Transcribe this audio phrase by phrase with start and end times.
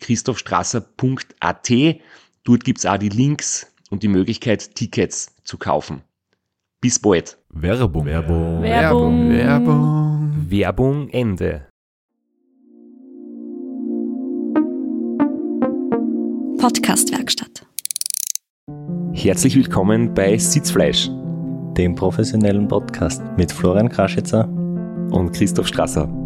[0.00, 1.70] www.christophstrasser.at.
[2.44, 6.02] Dort gibt's auch die Links und die Möglichkeit, Tickets zu kaufen.
[6.80, 7.38] Bis bald.
[7.50, 8.06] Werbung.
[8.06, 8.62] Werbung.
[8.62, 9.30] Werbung.
[9.30, 10.46] Werbung.
[10.48, 11.66] Werbung Ende.
[16.58, 17.66] Podcastwerkstatt.
[19.12, 21.10] Herzlich willkommen bei Sitzfleisch
[21.76, 24.46] dem professionellen Podcast mit Florian Kraschitzer
[25.12, 26.19] und Christoph Strasser.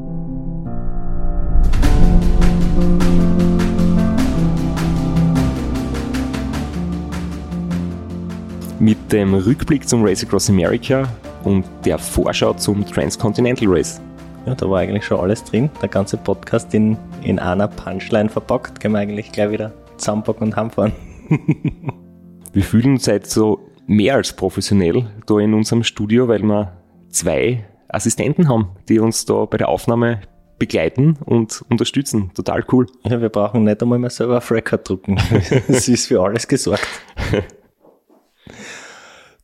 [8.85, 11.09] Mit dem Rückblick zum Race Across America
[11.43, 13.99] und der Vorschau zum Transcontinental Race.
[14.45, 15.71] Ja, da war eigentlich schon alles drin.
[15.81, 18.83] Der ganze Podcast in, in einer Punchline verpackt.
[18.83, 20.93] Können wir eigentlich gleich wieder zusammenpacken und heimfahren.
[22.53, 26.77] wir fühlen uns seit so mehr als professionell da in unserem Studio, weil wir
[27.09, 30.21] zwei Assistenten haben, die uns da bei der Aufnahme
[30.59, 32.33] begleiten und unterstützen.
[32.35, 32.85] Total cool.
[33.05, 35.19] Ja, wir brauchen nicht einmal mehr selber auf Record drucken.
[35.69, 36.87] es ist für alles gesorgt.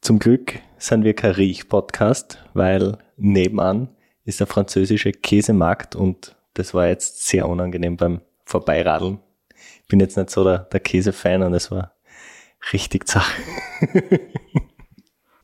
[0.00, 3.88] Zum Glück sind wir kein Riech-Podcast, weil nebenan
[4.24, 9.18] ist der französische Käsemarkt und das war jetzt sehr unangenehm beim Vorbeiradeln.
[9.82, 11.92] Ich bin jetzt nicht so der, der Käsefan und es war
[12.72, 13.30] richtig zach.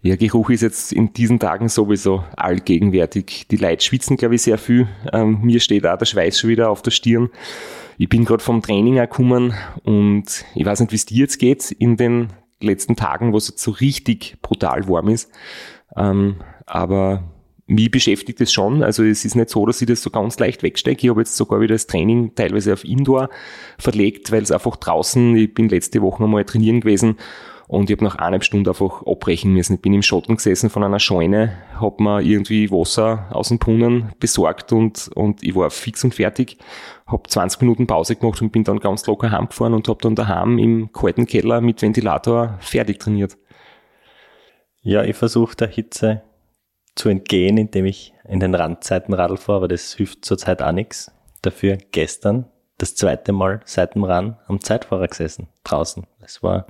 [0.02, 3.48] Ja, Geruch ist jetzt in diesen Tagen sowieso allgegenwärtig.
[3.50, 4.86] Die Leute schwitzen, glaube ich, sehr viel.
[5.12, 7.28] Ähm, mir steht auch der Schweiß schon wieder auf der Stirn.
[7.98, 9.52] Ich bin gerade vom Training gekommen
[9.82, 12.28] und ich weiß nicht, wie es dir jetzt geht in den
[12.60, 15.30] letzten Tagen, wo es so richtig brutal warm ist.
[15.96, 16.36] Ähm,
[16.66, 17.24] aber
[17.66, 18.82] mich beschäftigt es schon.
[18.82, 21.06] Also es ist nicht so, dass ich das so ganz leicht wegstecke.
[21.06, 23.28] Ich habe jetzt sogar wieder das Training teilweise auf Indoor
[23.78, 27.16] verlegt, weil es einfach draußen, ich bin letzte Woche nochmal trainieren gewesen
[27.68, 29.74] und ich habe nach eineinhalb Stunden einfach abbrechen müssen.
[29.74, 34.12] Ich bin im Schotten gesessen von einer Scheune, habe mir irgendwie Wasser aus dem Brunnen
[34.20, 36.58] besorgt und, und ich war fix und fertig.
[37.06, 40.58] Habe 20 Minuten Pause gemacht und bin dann ganz locker heimgefahren und habe dann daheim
[40.58, 43.36] im kalten Keller mit Ventilator fertig trainiert.
[44.82, 46.22] Ja, ich versuche der Hitze
[46.94, 51.12] zu entgehen, indem ich in den Randzeiten Radl fahre, aber das hilft zurzeit auch nichts.
[51.42, 52.46] Dafür gestern
[52.78, 56.06] das zweite Mal seit dem Run am Zeitfahrer gesessen, draußen.
[56.20, 56.66] Das war,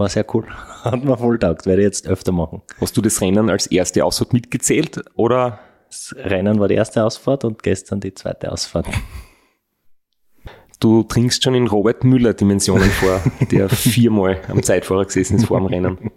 [0.00, 0.46] war sehr cool.
[0.82, 2.62] Hat mir voll taugt, werde ich jetzt öfter machen.
[2.80, 5.60] Hast du das Rennen als erste Ausfahrt mitgezählt oder?
[5.88, 8.86] Das Rennen war die erste Ausfahrt und gestern die zweite Ausfahrt.
[10.78, 15.58] Du trinkst schon in Robert Müller Dimensionen vor, der viermal am Zeitfahrer gesessen ist vor
[15.58, 16.10] dem Rennen.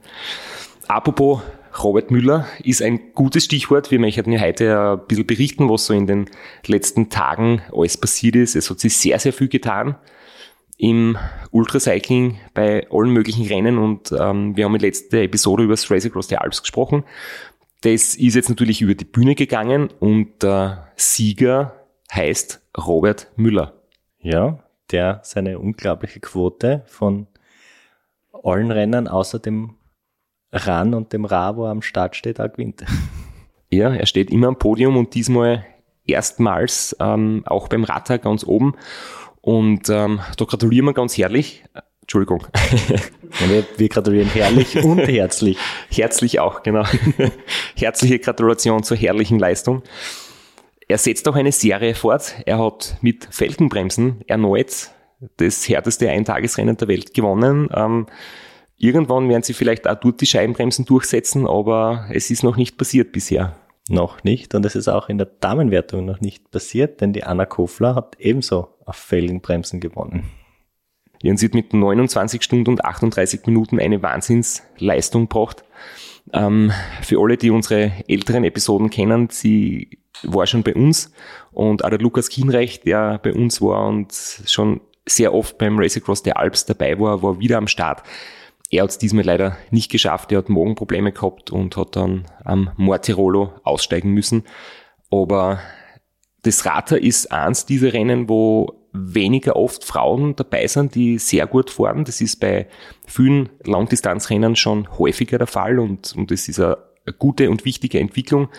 [0.88, 1.42] Apropos
[1.84, 3.90] Robert Müller ist ein gutes Stichwort.
[3.90, 6.30] Wir möchten ja heute ein bisschen berichten, was so in den
[6.68, 8.56] letzten Tagen alles passiert ist.
[8.56, 9.96] Es hat sich sehr, sehr viel getan
[10.78, 11.18] im
[11.52, 16.06] Ultracycling bei allen möglichen Rennen und ähm, wir haben in letzter Episode über das Race
[16.06, 17.04] Across the Alps gesprochen.
[17.82, 21.74] Das ist jetzt natürlich über die Bühne gegangen und der Sieger
[22.12, 23.74] heißt Robert Müller.
[24.20, 27.28] Ja, der seine unglaubliche Quote von
[28.44, 29.76] allen Rennen außer dem
[30.52, 32.84] Ran und dem Ra, wo er am Start steht, auch gewinnt.
[33.70, 35.66] Ja, er steht immer am Podium und diesmal
[36.06, 38.76] erstmals ähm, auch beim Radtag ganz oben.
[39.44, 41.64] Und ähm, da gratulieren wir ganz herrlich.
[42.02, 42.48] Entschuldigung.
[43.40, 45.58] Ja, wir, wir gratulieren herrlich und herzlich.
[45.90, 46.86] Herzlich auch, genau.
[47.76, 49.82] Herzliche Gratulation zur herrlichen Leistung.
[50.88, 52.36] Er setzt auch eine Serie fort.
[52.46, 54.92] Er hat mit Felgenbremsen erneut
[55.38, 57.70] das härteste Eintagesrennen der Welt gewonnen.
[57.74, 58.06] Ähm,
[58.78, 63.14] Irgendwann werden sie vielleicht auch dort die Scheibenbremsen durchsetzen, aber es ist noch nicht passiert
[63.14, 63.56] bisher.
[63.90, 67.46] Noch nicht und es ist auch in der Damenwertung noch nicht passiert, denn die Anna
[67.46, 70.32] Kofler hat ebenso auf Felgenbremsen gewonnen.
[71.22, 75.64] Sie hat mit 29 Stunden und 38 Minuten eine Wahnsinnsleistung gebracht.
[76.34, 76.72] Ähm,
[77.02, 81.12] für alle, die unsere älteren Episoden kennen, sie war schon bei uns
[81.52, 84.14] und auch der Lukas Kienrecht, der bei uns war und
[84.46, 88.04] schon sehr oft beim Race Across the Alps dabei war, war wieder am Start.
[88.74, 90.32] Er hat es diesmal leider nicht geschafft.
[90.32, 94.46] Er hat Magenprobleme gehabt und hat dann am Mortirolo aussteigen müssen.
[95.12, 95.60] Aber
[96.42, 101.70] das Rata ist eins dieser Rennen, wo weniger oft Frauen dabei sind, die sehr gut
[101.70, 102.04] fahren.
[102.04, 102.68] Das ist bei
[103.06, 106.78] vielen Langdistanzrennen schon häufiger der Fall und, und das ist eine,
[107.20, 108.50] gute und wichtige Entwicklung.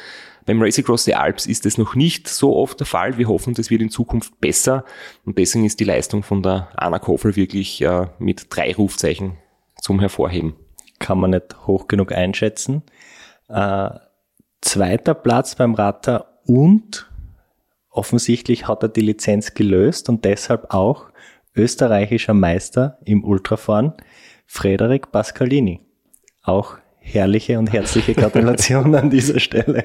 [0.47, 3.19] Beim Race Across the Alps ist das noch nicht so oft der Fall.
[3.19, 4.85] Wir hoffen, das wird in Zukunft besser.
[5.25, 9.39] Und deswegen ist die Leistung von der Anna Koffel wirklich äh, mit drei Rufzeichen
[9.85, 10.55] zum Hervorheben.
[10.99, 12.83] Kann man nicht hoch genug einschätzen.
[13.49, 13.91] Äh,
[14.63, 17.11] zweiter Platz beim Rata und
[17.91, 21.11] offensichtlich hat er die Lizenz gelöst und deshalb auch
[21.55, 23.93] österreichischer Meister im Ultrafahren,
[24.47, 25.81] Frederik Pascalini.
[26.43, 29.85] Auch herrliche und herzliche Gratulation an dieser Stelle.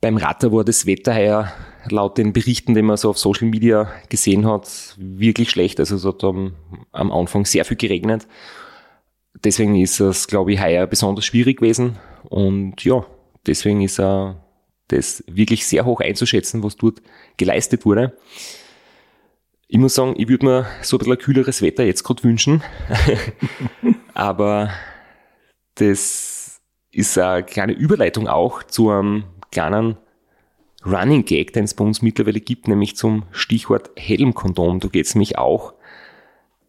[0.00, 1.52] Beim Ratter war das Wetter heuer
[1.90, 5.78] laut den Berichten, die man so auf Social Media gesehen hat, wirklich schlecht.
[5.78, 6.54] Also es hat am,
[6.92, 8.26] am Anfang sehr viel geregnet.
[9.34, 11.98] Deswegen ist es, glaube ich, heuer besonders schwierig gewesen.
[12.28, 13.06] Und ja,
[13.46, 14.44] deswegen ist er
[14.88, 17.00] das wirklich sehr hoch einzuschätzen, was dort
[17.36, 18.16] geleistet wurde.
[19.68, 22.62] Ich muss sagen, ich würde mir so ein bisschen kühleres Wetter jetzt gerade wünschen.
[24.14, 24.70] Aber
[25.76, 26.60] das
[26.90, 29.96] ist eine kleine Überleitung auch zu einem kleinen
[30.84, 34.80] Running Gag, den es bei uns mittlerweile gibt, nämlich zum Stichwort Helmkondom.
[34.80, 35.74] Da geht es nämlich auch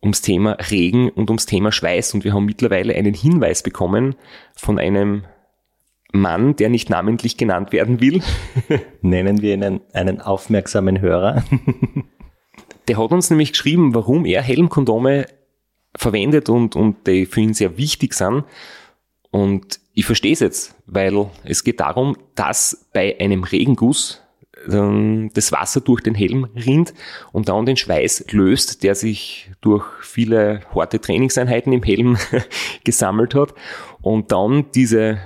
[0.01, 2.13] ums Thema Regen und ums Thema Schweiß.
[2.13, 4.15] Und wir haben mittlerweile einen Hinweis bekommen
[4.55, 5.23] von einem
[6.11, 8.21] Mann, der nicht namentlich genannt werden will.
[9.01, 11.43] Nennen wir ihn einen aufmerksamen Hörer.
[12.87, 15.25] der hat uns nämlich geschrieben, warum er Helmkondome
[15.95, 18.43] verwendet und, und die für ihn sehr wichtig sind.
[19.29, 24.20] Und ich verstehe es jetzt, weil es geht darum, dass bei einem Regenguss
[24.67, 26.93] das Wasser durch den Helm rinnt
[27.31, 32.17] und dann den Schweiß löst, der sich durch viele harte Trainingseinheiten im Helm
[32.83, 33.53] gesammelt hat
[34.01, 35.19] und dann diese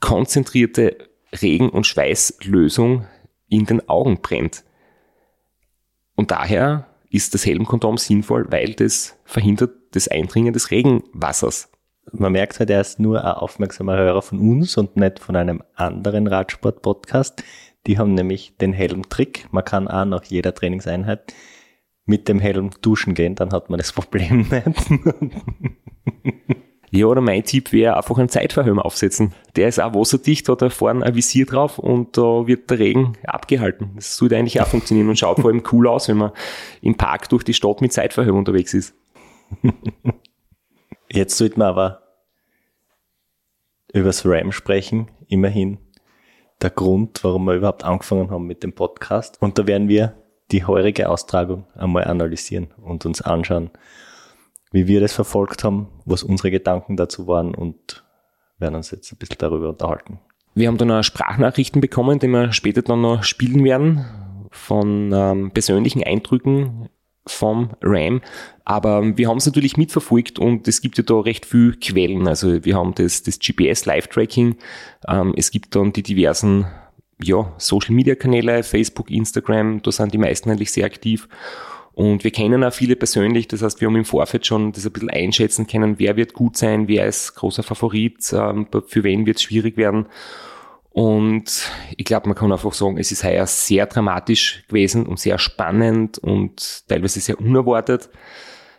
[0.00, 0.96] konzentrierte
[1.42, 3.06] Regen- und Schweißlösung
[3.48, 4.64] in den Augen brennt.
[6.14, 11.70] Und daher ist das Helmkondom sinnvoll, weil das verhindert das Eindringen des Regenwassers
[12.12, 15.62] man merkt halt, er ist nur ein aufmerksamer Hörer von uns und nicht von einem
[15.74, 17.42] anderen Radsport-Podcast.
[17.86, 19.46] Die haben nämlich den Helm-Trick.
[19.50, 21.32] Man kann auch nach jeder Trainingseinheit
[22.04, 24.90] mit dem Helm duschen gehen, dann hat man das Problem nicht.
[26.90, 29.34] Ja, oder mein Tipp wäre einfach einen Zeitverhömer aufsetzen.
[29.56, 33.12] Der ist auch wasserdicht, hat da vorne ein Visier drauf und da wird der Regen
[33.24, 33.90] abgehalten.
[33.96, 36.32] Das sollte eigentlich auch funktionieren und schaut vor allem cool aus, wenn man
[36.80, 38.94] im Park durch die Stadt mit Zeitverhömer unterwegs ist.
[41.10, 42.02] Jetzt sollten wir aber
[43.92, 45.10] übers RAM sprechen.
[45.26, 45.78] Immerhin
[46.60, 49.40] der Grund, warum wir überhaupt angefangen haben mit dem Podcast.
[49.40, 50.14] Und da werden wir
[50.50, 53.70] die heurige Austragung einmal analysieren und uns anschauen,
[54.72, 58.04] wie wir das verfolgt haben, was unsere Gedanken dazu waren und
[58.58, 60.20] werden uns jetzt ein bisschen darüber unterhalten.
[60.54, 64.04] Wir haben dann auch Sprachnachrichten bekommen, die wir später dann noch spielen werden,
[64.50, 66.88] von ähm, persönlichen Eindrücken
[67.30, 68.20] vom RAM.
[68.64, 72.28] Aber wir haben es natürlich mitverfolgt und es gibt ja da recht viel Quellen.
[72.28, 74.56] Also wir haben das, das GPS Live-Tracking,
[75.08, 76.66] ähm, es gibt dann die diversen
[77.22, 81.28] ja, Social-Media-Kanäle, Facebook, Instagram, da sind die meisten eigentlich sehr aktiv.
[81.94, 84.92] Und wir kennen auch viele persönlich, das heißt, wir haben im Vorfeld schon das ein
[84.92, 89.38] bisschen einschätzen können, wer wird gut sein, wer ist großer Favorit, ähm, für wen wird
[89.38, 90.06] es schwierig werden.
[90.98, 95.38] Und ich glaube, man kann einfach sagen, es ist heuer sehr dramatisch gewesen und sehr
[95.38, 98.10] spannend und teilweise sehr unerwartet.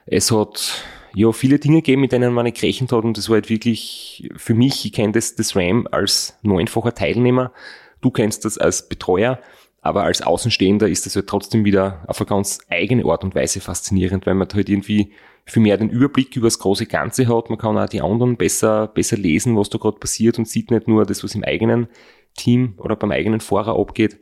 [0.06, 0.84] Es hat
[1.16, 4.30] ja viele Dinge gegeben, mit denen man nicht gerechnet hat und das war halt wirklich
[4.36, 7.54] für mich, ich kenne das, das RAM als neunfacher Teilnehmer,
[8.02, 9.40] du kennst das als Betreuer,
[9.82, 13.62] aber als Außenstehender ist das halt trotzdem wieder auf eine ganz eigene Art und Weise
[13.62, 15.14] faszinierend, weil man halt irgendwie
[15.50, 17.50] viel mehr den Überblick über das große Ganze hat.
[17.50, 20.88] Man kann auch die anderen besser, besser lesen, was da gerade passiert und sieht nicht
[20.88, 21.88] nur das, was im eigenen
[22.36, 24.20] Team oder beim eigenen Fahrer abgeht.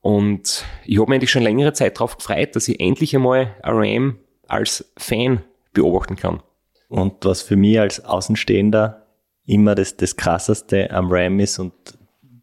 [0.00, 4.18] Und ich habe mich eigentlich schon längere Zeit darauf gefreut, dass ich endlich einmal RAM
[4.46, 5.42] als Fan
[5.72, 6.42] beobachten kann.
[6.88, 9.06] Und was für mich als Außenstehender
[9.46, 11.72] immer das, das Krasseste am RAM ist und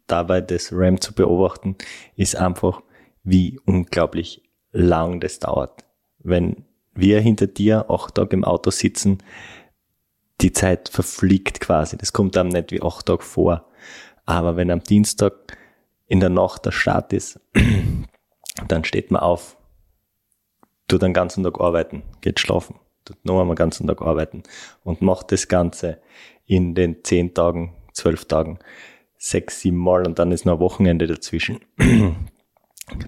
[0.06, 1.76] dabei das RAM zu beobachten,
[2.16, 2.82] ist einfach,
[3.22, 5.84] wie unglaublich lang das dauert.
[6.18, 6.64] Wenn
[6.94, 9.18] wir hinter dir acht Tage im Auto sitzen,
[10.40, 11.96] die Zeit verfliegt quasi.
[11.96, 13.66] Das kommt einem nicht wie acht Tage vor.
[14.26, 15.56] Aber wenn am Dienstag
[16.06, 17.40] in der Nacht der Start ist,
[18.68, 19.56] dann steht man auf,
[20.88, 24.42] tut den ganzen Tag arbeiten, geht schlafen, tut noch einmal den ganzen Tag arbeiten
[24.82, 26.00] und macht das Ganze
[26.46, 28.58] in den zehn Tagen, zwölf Tagen,
[29.16, 31.60] sechs, sieben Mal und dann ist noch ein Wochenende dazwischen.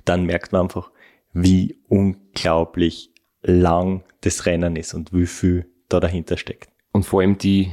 [0.04, 0.90] dann merkt man einfach,
[1.32, 3.12] wie unglaublich
[3.46, 6.70] lang das Rennen ist und wie viel da dahinter steckt.
[6.92, 7.70] Und vor allem die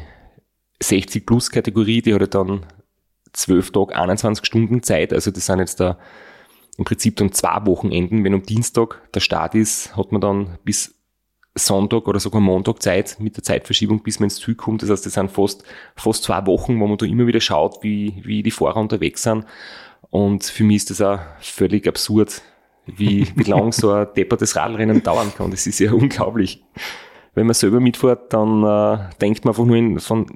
[0.82, 2.66] 60 Plus Kategorie, die hat ja dann
[3.34, 5.12] 12 Tage, 21 Stunden Zeit.
[5.14, 5.98] Also das sind jetzt da
[6.78, 8.24] im Prinzip dann zwei Wochenenden.
[8.24, 10.96] Wenn am Dienstag der Start ist, hat man dann bis
[11.56, 14.82] Sonntag oder sogar Montag Zeit mit der Zeitverschiebung, bis man ins Ziel kommt.
[14.82, 15.64] Das heißt, das sind fast,
[15.96, 19.46] fast zwei Wochen, wo man da immer wieder schaut, wie, wie die Fahrer unterwegs sind.
[20.10, 22.42] Und für mich ist das auch völlig absurd,
[22.86, 25.52] wie, wie lang so ein deppertes Radrennen dauern kann.
[25.52, 26.64] Das ist ja unglaublich.
[27.36, 30.28] Wenn man selber mitfährt, dann äh, denkt man einfach nur in, von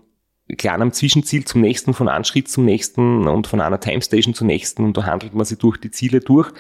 [0.57, 4.85] kleinem Zwischenziel zum nächsten, von einem Schritt zum nächsten und von einer Timestation zur nächsten
[4.85, 6.53] und da handelt man sich durch die Ziele durch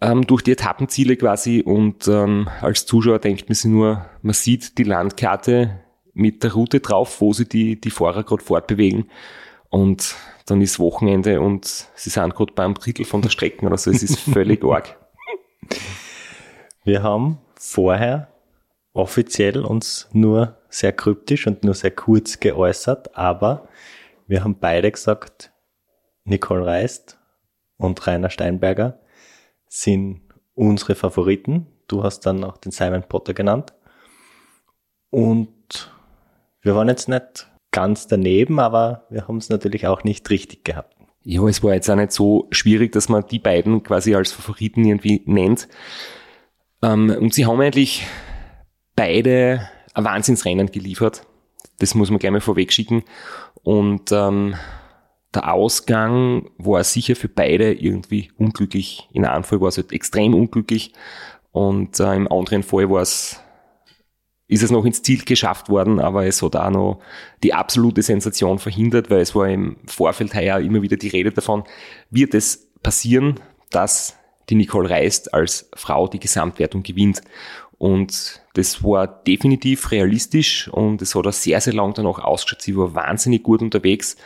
[0.00, 4.78] ähm, durch die Etappenziele quasi und ähm, als Zuschauer denkt man sich nur, man sieht
[4.78, 5.80] die Landkarte
[6.14, 9.10] mit der Route drauf, wo sie die, die Fahrer gerade fortbewegen
[9.70, 13.90] und dann ist Wochenende und sie sind gerade beim Drittel von der Strecke oder so,
[13.90, 14.96] es ist völlig arg.
[16.84, 18.28] Wir haben vorher
[18.92, 23.68] offiziell uns nur sehr kryptisch und nur sehr kurz geäußert, aber
[24.26, 25.52] wir haben beide gesagt,
[26.24, 27.18] Nicole Reist
[27.76, 29.00] und Rainer Steinberger
[29.66, 30.22] sind
[30.54, 31.66] unsere Favoriten.
[31.88, 33.72] Du hast dann auch den Simon Potter genannt.
[35.10, 35.92] Und
[36.62, 40.96] wir waren jetzt nicht ganz daneben, aber wir haben es natürlich auch nicht richtig gehabt.
[41.22, 44.84] Ja, es war jetzt auch nicht so schwierig, dass man die beiden quasi als Favoriten
[44.84, 45.68] irgendwie nennt.
[46.82, 48.06] Ähm, und sie haben eigentlich
[48.96, 51.26] beide ein Wahnsinnsrennen geliefert.
[51.78, 53.02] Das muss man gleich mal vorweg schicken.
[53.62, 54.54] Und ähm,
[55.34, 59.08] der Ausgang war sicher für beide irgendwie unglücklich.
[59.12, 60.92] In einem Fall war es halt extrem unglücklich
[61.52, 63.40] und äh, im anderen Fall war es,
[64.50, 67.00] ist es noch ins Ziel geschafft worden, aber es hat auch noch
[67.44, 71.62] die absolute Sensation verhindert, weil es war im Vorfeld heuer immer wieder die Rede davon,
[72.10, 73.38] wird es passieren,
[73.70, 74.16] dass
[74.48, 77.22] die Nicole Reist als Frau die Gesamtwertung gewinnt.
[77.78, 82.62] Und das war definitiv realistisch und es hat auch sehr, sehr lang danach ausgeschaut.
[82.62, 84.16] Sie war wahnsinnig gut unterwegs.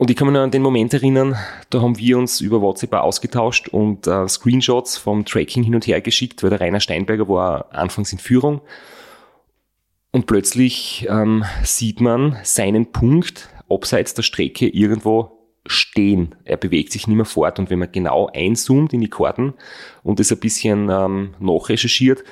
[0.00, 1.36] Und ich kann mich noch an den Moment erinnern,
[1.68, 6.00] da haben wir uns über WhatsApp ausgetauscht und äh, Screenshots vom Tracking hin und her
[6.00, 8.62] geschickt, weil der Rainer Steinberger war anfangs in Führung.
[10.10, 15.32] Und plötzlich ähm, sieht man seinen Punkt abseits der Strecke irgendwo
[15.66, 16.34] stehen.
[16.44, 17.58] Er bewegt sich nicht mehr fort.
[17.58, 19.52] Und wenn man genau einzoomt in die Karten
[20.02, 22.24] und es ein bisschen ähm, nachrecherchiert,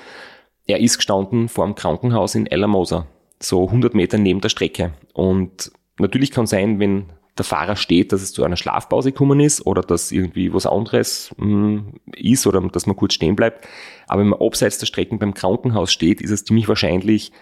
[0.66, 3.06] er ist gestanden vor dem Krankenhaus in Alamosa,
[3.40, 4.94] so 100 Meter neben der Strecke.
[5.12, 9.64] Und natürlich kann sein, wenn der Fahrer steht, dass es zu einer Schlafpause gekommen ist
[9.66, 13.66] oder dass irgendwie was anderes mh, hm, ist oder dass man kurz stehen bleibt.
[14.07, 17.33] Aber wenn man abseits der Strecken beim Krankenhaus steht, ist es ziemlich wahrscheinlich,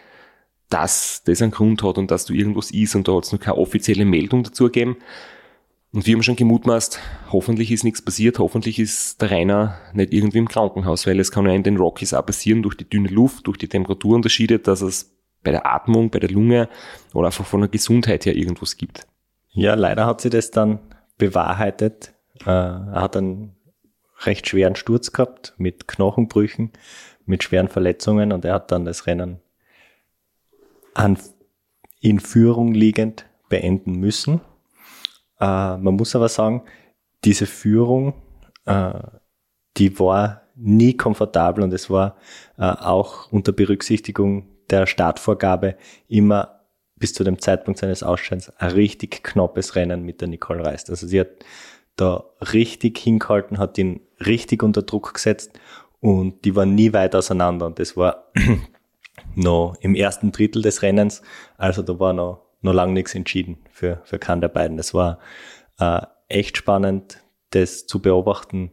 [0.69, 3.41] dass das einen Grund hat und dass du irgendwas ist und da hat es noch
[3.41, 4.97] keine offizielle Meldung dazu gegeben.
[5.93, 7.01] Und wir haben schon gemutmaßt,
[7.33, 11.47] hoffentlich ist nichts passiert, hoffentlich ist der Rainer nicht irgendwie im Krankenhaus, weil es kann
[11.47, 15.17] ja in den Rockies auch passieren, durch die dünne Luft, durch die Temperaturunterschiede, dass es
[15.43, 16.69] bei der Atmung, bei der Lunge
[17.15, 19.07] oder einfach von der Gesundheit her irgendwas gibt.
[19.57, 20.81] Ja, leider hat sie das dann
[21.17, 22.13] bewahrheitet.
[22.45, 23.57] Äh, er hat einen
[24.21, 26.73] recht schweren Sturz gehabt mit Knochenbrüchen,
[27.25, 29.41] mit schweren Verletzungen und er hat dann das Rennen
[30.93, 31.19] an,
[32.01, 34.43] in Führung liegend beenden müssen.
[35.41, 36.65] Äh, man muss aber sagen,
[37.25, 38.13] diese Führung,
[38.67, 38.93] äh,
[39.79, 42.17] die war nie komfortabel und es war
[42.57, 45.77] auch unter Berücksichtigung der Startvorgabe
[46.09, 46.56] immer
[46.97, 50.91] bis zu dem Zeitpunkt seines Ausscheidens ein richtig knappes Rennen mit der Nicole Reist.
[50.91, 51.29] Also sie hat
[51.97, 55.59] da richtig hingehalten, hat ihn richtig unter Druck gesetzt
[56.01, 57.67] und die waren nie weit auseinander.
[57.67, 58.33] Und das war
[59.35, 61.23] noch im ersten Drittel des Rennens.
[61.57, 64.77] Also da war noch, noch lang nichts entschieden für, für keinen der beiden.
[64.77, 65.19] Das war
[65.79, 68.73] äh, echt spannend, das zu beobachten,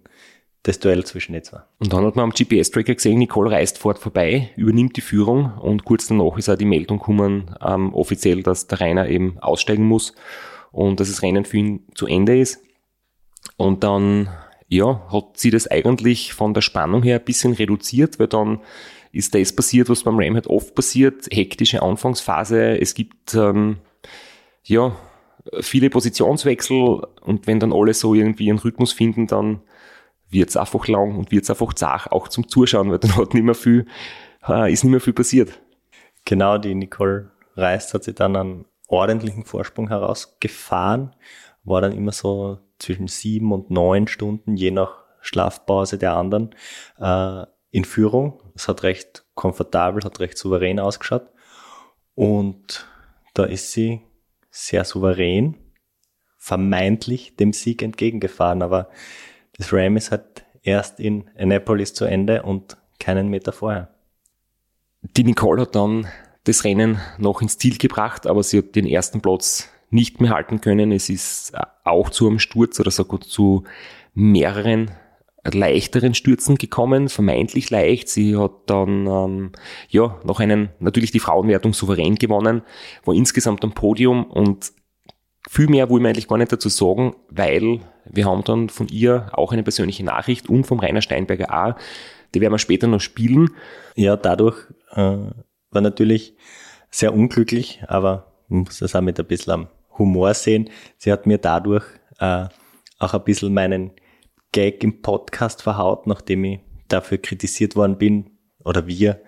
[0.63, 1.61] das Duell zwischen den zwei.
[1.79, 5.83] Und dann hat man am GPS-Tracker gesehen, Nicole reist fort vorbei, übernimmt die Führung und
[5.83, 10.15] kurz danach ist auch die Meldung gekommen, ähm, offiziell, dass der Rainer eben aussteigen muss
[10.71, 12.63] und dass das Rennen für ihn zu Ende ist.
[13.57, 14.29] Und dann,
[14.69, 18.61] ja, hat sie das eigentlich von der Spannung her ein bisschen reduziert, weil dann
[19.11, 23.77] ist das passiert, was beim Ram halt oft passiert, hektische Anfangsphase, es gibt, ähm,
[24.63, 24.95] ja,
[25.59, 29.59] viele Positionswechsel und wenn dann alle so irgendwie ihren Rhythmus finden, dann
[30.33, 33.55] wird's einfach lang und wird's einfach zart, auch zum Zuschauen, weil dann hat nicht mehr
[33.55, 33.85] viel,
[34.47, 35.61] äh, ist nicht mehr viel passiert.
[36.25, 41.15] Genau, die Nicole Reist hat sich dann einen ordentlichen Vorsprung herausgefahren,
[41.63, 46.55] war dann immer so zwischen sieben und neun Stunden, je nach Schlafpause der anderen,
[46.99, 48.41] äh, in Führung.
[48.55, 51.29] Es hat recht komfortabel, hat recht souverän ausgeschaut.
[52.13, 52.87] Und
[53.33, 54.01] da ist sie
[54.51, 55.57] sehr souverän,
[56.37, 58.61] vermeintlich dem Sieg entgegengefahren.
[58.61, 58.89] Aber
[59.57, 63.89] das Ram ist halt erst in Annapolis zu Ende und keinen Meter vorher.
[65.01, 66.07] Die Nicole hat dann
[66.45, 70.61] das Rennen noch ins Ziel gebracht, aber sie hat den ersten Platz nicht mehr halten
[70.61, 70.91] können.
[70.91, 73.63] Es ist auch zu einem Sturz oder sogar zu
[74.13, 74.91] mehreren
[75.51, 78.07] leichteren Stürzen gekommen, vermeintlich leicht.
[78.07, 79.51] Sie hat dann ähm,
[79.89, 82.61] ja noch einen natürlich die Frauenwertung souverän gewonnen,
[83.03, 84.71] war insgesamt am Podium und
[85.49, 89.29] viel mehr wollen wir eigentlich gar nicht dazu sagen, weil wir haben dann von ihr
[89.33, 91.75] auch eine persönliche Nachricht und vom Rainer Steinberger auch.
[92.33, 93.49] Die werden wir später noch spielen.
[93.95, 94.57] Ja, dadurch
[94.91, 95.17] äh,
[95.71, 96.35] war natürlich
[96.89, 99.67] sehr unglücklich, aber man muss das auch mit ein bisschen
[99.97, 100.69] Humor sehen.
[100.97, 101.85] Sie hat mir dadurch
[102.19, 102.47] äh,
[102.99, 103.91] auch ein bisschen meinen
[104.51, 108.29] Gag im Podcast verhaut, nachdem ich dafür kritisiert worden bin,
[108.63, 109.21] oder wir,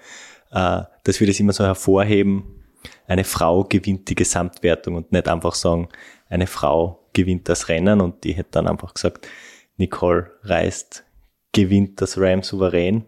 [0.51, 2.54] äh, dass wir das immer so hervorheben,
[3.07, 5.89] eine Frau gewinnt die Gesamtwertung und nicht einfach sagen,
[6.29, 9.27] eine Frau gewinnt das Rennen und die hätte dann einfach gesagt,
[9.77, 11.05] Nicole Reist
[11.51, 13.05] gewinnt das Ram souverän.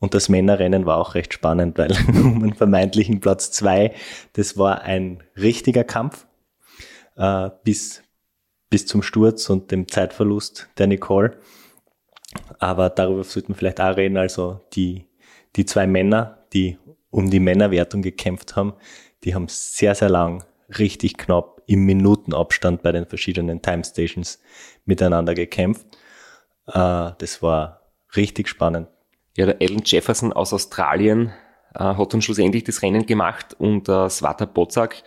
[0.00, 3.94] Und das Männerrennen war auch recht spannend, weil um einen vermeintlichen Platz zwei,
[4.34, 6.26] das war ein richtiger Kampf
[7.16, 8.02] äh, bis,
[8.68, 11.38] bis zum Sturz und dem Zeitverlust der Nicole.
[12.58, 14.16] Aber darüber sollten wir vielleicht auch reden.
[14.16, 15.06] Also die,
[15.56, 16.78] die zwei Männer, die
[17.10, 18.74] um die Männerwertung gekämpft haben,
[19.24, 20.44] die haben sehr, sehr lang,
[20.78, 24.40] richtig knapp im Minutenabstand bei den verschiedenen Time Stations
[24.84, 25.86] miteinander gekämpft.
[26.66, 27.80] Äh, das war
[28.16, 28.88] richtig spannend.
[29.36, 31.32] Ja, der Alan Jefferson aus Australien
[31.74, 35.02] äh, hat dann schlussendlich das Rennen gemacht und äh, Svata Bozak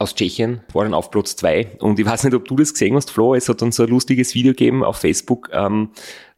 [0.00, 2.96] aus Tschechien war dann auf Platz zwei Und ich weiß nicht, ob du das gesehen
[2.96, 3.34] hast, Flo.
[3.34, 5.50] Es hat dann so ein lustiges Video gegeben auf Facebook.
[5.52, 5.90] Ähm,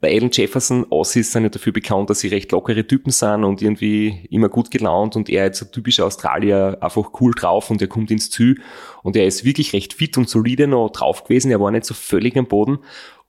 [0.02, 3.62] der Alan Jefferson, Aussies sind ja dafür bekannt, dass sie recht lockere Typen sind und
[3.62, 7.86] irgendwie immer gut gelaunt und er ist ein typischer Australier, einfach cool drauf und er
[7.86, 8.60] kommt ins Ziel
[9.04, 11.52] und er ist wirklich recht fit und solide noch drauf gewesen.
[11.52, 12.78] Er war nicht so völlig am Boden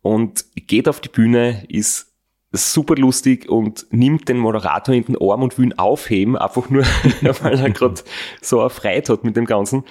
[0.01, 2.13] und geht auf die Bühne, ist
[2.53, 6.83] super lustig und nimmt den Moderator in den Arm und will ihn aufheben, einfach nur,
[7.41, 8.01] weil er gerade
[8.41, 9.83] so erfreut hat mit dem Ganzen.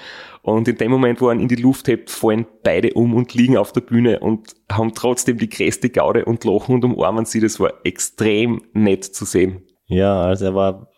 [0.42, 3.32] Und in dem Moment, wo er ihn in die Luft hebt, fallen beide um und
[3.32, 7.40] liegen auf der Bühne und haben trotzdem die größte Gaude und lachen und umarmen sie.
[7.40, 9.62] Das war extrem nett zu sehen.
[9.86, 10.88] Ja, also er war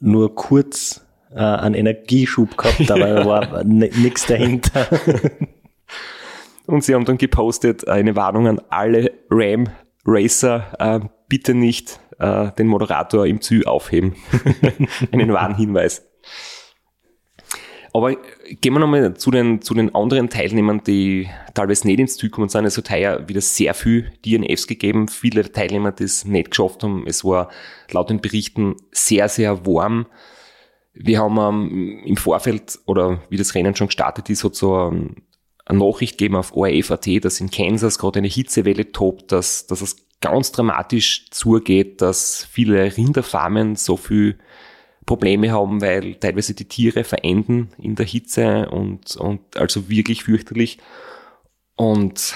[0.00, 4.88] nur kurz äh, einen Energieschub gehabt, aber er war nichts dahinter.
[6.66, 9.68] und sie haben dann gepostet eine Warnung an alle Ram
[10.06, 14.16] Racer, äh, bitte nicht äh, den Moderator im Zü aufheben.
[15.12, 16.06] Einen Warnhinweis.
[17.92, 18.16] Aber
[18.60, 22.48] gehen wir nochmal zu den, zu den anderen Teilnehmern, die teilweise nicht ins Ziel gekommen
[22.48, 22.64] sind.
[22.64, 25.08] Es hat heuer wieder sehr viel DNFs gegeben.
[25.08, 27.04] Viele Teilnehmer, die es nicht geschafft haben.
[27.06, 27.50] Es war
[27.90, 30.06] laut den Berichten sehr, sehr warm.
[30.94, 35.16] Wir haben ähm, im Vorfeld oder wie das Rennen schon gestartet ist, hat so ähm,
[35.64, 40.08] eine Nachricht gegeben auf ORF.at, dass in Kansas gerade eine Hitzewelle tobt, dass, dass es
[40.20, 44.38] ganz dramatisch zugeht, dass viele Rinderfarmen so viel
[45.08, 50.78] Probleme haben, weil teilweise die Tiere verenden in der Hitze und, und also wirklich fürchterlich.
[51.76, 52.34] Und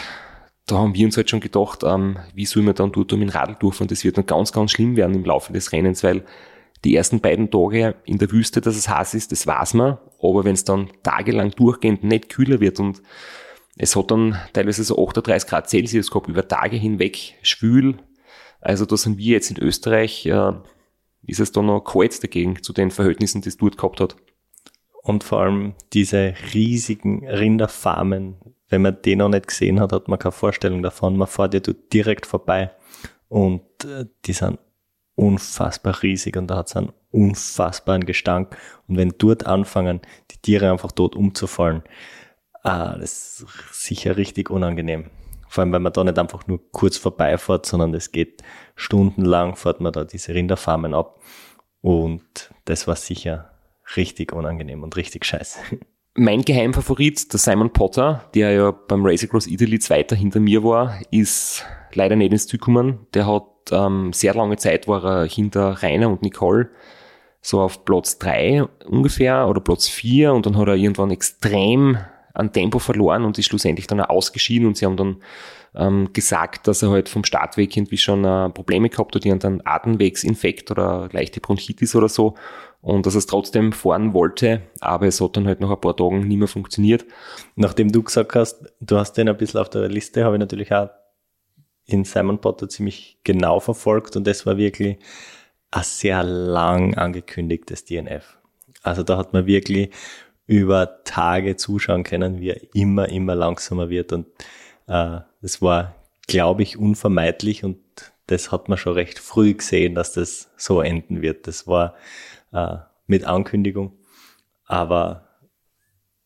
[0.66, 3.28] da haben wir uns halt schon gedacht, ähm, wie soll man dann dort um den
[3.28, 3.88] Radl durchfahren?
[3.88, 6.24] Das wird dann ganz, ganz schlimm werden im Laufe des Rennens, weil
[6.82, 9.98] die ersten beiden Tage in der Wüste, dass es heiß ist, das weiß man.
[10.20, 13.02] Aber wenn es dann tagelang durchgehend nicht kühler wird und
[13.76, 17.98] es hat dann teilweise so 38 Grad Celsius gehabt, über Tage hinweg schwül.
[18.62, 20.52] Also da sind wir jetzt in Österreich, äh,
[21.26, 24.16] ist es dann noch kalt dagegen zu den Verhältnissen, die es dort gehabt hat.
[25.02, 28.36] Und vor allem diese riesigen Rinderfarmen,
[28.68, 31.16] wenn man die noch nicht gesehen hat, hat man keine Vorstellung davon.
[31.16, 32.70] Man fährt ja dort direkt vorbei
[33.28, 34.58] und äh, die sind
[35.14, 38.56] unfassbar riesig und da hat es einen unfassbaren Gestank.
[38.88, 41.82] Und wenn dort anfangen, die Tiere einfach dort umzufallen,
[42.62, 45.10] ah, das ist sicher richtig unangenehm.
[45.52, 48.42] Vor allem, wenn man da nicht einfach nur kurz vorbeifährt, sondern es geht
[48.74, 51.20] stundenlang, fährt man da diese Rinderfarmen ab.
[51.82, 53.50] Und das war sicher
[53.94, 55.58] richtig unangenehm und richtig scheiße.
[56.14, 60.98] Mein Geheimfavorit, der Simon Potter, der ja beim Race Across Italy Zweiter hinter mir war,
[61.10, 63.06] ist leider nicht ins Ziel gekommen.
[63.12, 66.70] Der hat ähm, sehr lange Zeit war er hinter Rainer und Nicole
[67.42, 71.98] so auf Platz drei ungefähr oder Platz vier und dann hat er irgendwann extrem
[72.34, 75.16] an Tempo verloren und ist schlussendlich dann auch ausgeschieden und sie haben dann
[75.74, 80.70] ähm, gesagt, dass er halt vom Startweg irgendwie schon äh, Probleme gehabt hat, irgendeinen Atemwegsinfekt
[80.70, 82.34] oder leichte Bronchitis oder so
[82.80, 85.96] und dass er es trotzdem fahren wollte, aber es hat dann halt nach ein paar
[85.96, 87.04] Tagen nicht mehr funktioniert.
[87.54, 90.72] Nachdem du gesagt hast, du hast den ein bisschen auf der Liste, habe ich natürlich
[90.72, 90.90] auch
[91.86, 94.98] in Simon Potter ziemlich genau verfolgt und das war wirklich
[95.70, 98.38] ein sehr lang angekündigtes DNF.
[98.82, 99.90] Also da hat man wirklich
[100.46, 104.26] über Tage zuschauen können, wie er immer, immer langsamer wird und
[104.86, 105.94] äh, das war,
[106.26, 107.78] glaube ich, unvermeidlich und
[108.26, 111.46] das hat man schon recht früh gesehen, dass das so enden wird.
[111.46, 111.94] Das war
[112.52, 112.76] äh,
[113.06, 113.98] mit Ankündigung.
[114.64, 115.28] Aber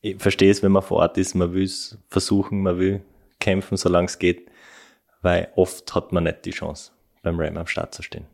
[0.00, 3.02] ich verstehe es, wenn man vor Ort ist, man will es versuchen, man will
[3.40, 4.50] kämpfen, solange es geht,
[5.22, 8.26] weil oft hat man nicht die Chance, beim Ram am Start zu stehen.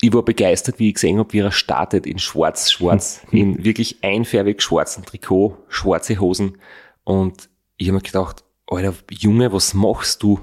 [0.00, 4.02] Ich war begeistert, wie ich gesehen habe, wie er startet in schwarz, schwarz, in wirklich
[4.02, 6.58] einfärbig schwarzen Trikot, schwarze Hosen.
[7.04, 10.40] Und ich habe mir gedacht, Alter, Junge, was machst du?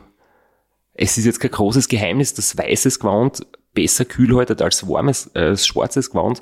[0.94, 5.56] Es ist jetzt kein großes Geheimnis, dass weißes Gewand besser kühl haltet als warmes, äh,
[5.56, 6.42] schwarzes Gewand.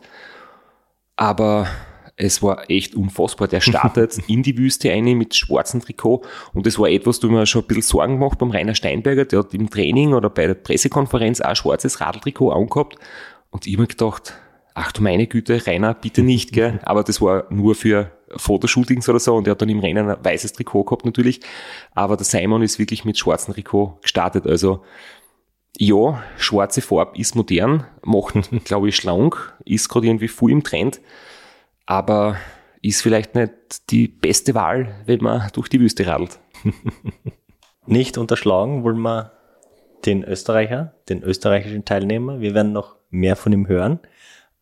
[1.15, 1.67] Aber
[2.15, 3.47] es war echt unfassbar.
[3.47, 6.23] Der startet in die Wüste ein mit schwarzem Trikot
[6.54, 9.39] und das war etwas, du mir schon ein bisschen Sorgen gemacht beim Rainer Steinberger, der
[9.39, 12.95] hat im Training oder bei der Pressekonferenz auch ein schwarzes Radltrikot angehabt
[13.49, 14.34] und ich mir gedacht,
[14.76, 16.80] ach du meine Güte, Rainer, bitte nicht, gell?
[16.84, 20.23] Aber das war nur für Fotoshootings oder so und er hat dann im Rennen ein
[20.23, 21.41] weißes Trikot gehabt natürlich.
[21.93, 24.47] Aber der Simon ist wirklich mit schwarzem Trikot gestartet.
[24.47, 24.84] Also
[25.78, 31.02] ja, schwarze Farbe ist modern, macht, glaube ich, schlank, ist gerade irgendwie voll im Trend
[31.86, 32.38] aber
[32.82, 36.39] ist vielleicht nicht die beste Wahl, wenn man durch die Wüste radelt.
[37.86, 39.32] nicht unterschlagen wollen wir
[40.06, 42.41] den Österreicher, den österreichischen Teilnehmer.
[42.41, 44.00] Wir werden noch mehr von ihm hören,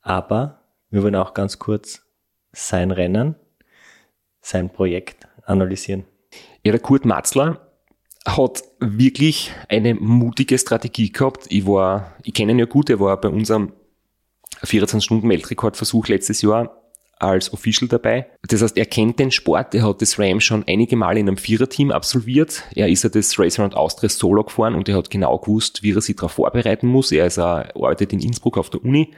[0.02, 2.06] aber wir wollen auch ganz kurz
[2.52, 3.36] sein Rennen,
[4.42, 6.06] sein Projekt analysieren.
[6.64, 7.68] Ja, der Kurt Matzler
[8.26, 11.48] hat wirklich eine mutige Strategie gehabt.
[11.50, 13.74] Ich war, ich kenne ihn ja gut, er war bei unserem
[14.64, 16.81] 24-Stunden-Weltrekordversuch letztes Jahr
[17.22, 18.28] als Official dabei.
[18.48, 21.38] Das heißt, er kennt den Sport, er hat das Ram schon einige Male in einem
[21.38, 22.64] Viererteam absolviert.
[22.76, 25.92] Er ist ja das Race Around Austria Solo gefahren und er hat genau gewusst, wie
[25.92, 27.12] er sich darauf vorbereiten muss.
[27.12, 29.12] Er ist auch, arbeitet in Innsbruck auf der Uni.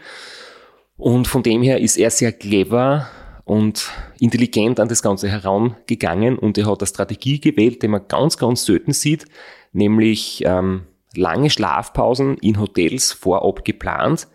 [0.98, 3.08] Und von dem her ist er sehr clever
[3.46, 3.90] und
[4.20, 8.66] intelligent an das Ganze herangegangen und er hat eine Strategie gewählt, die man ganz, ganz
[8.66, 9.26] selten sieht,
[9.72, 10.84] nämlich ähm,
[11.16, 14.28] lange Schlafpausen in Hotels vorab geplant.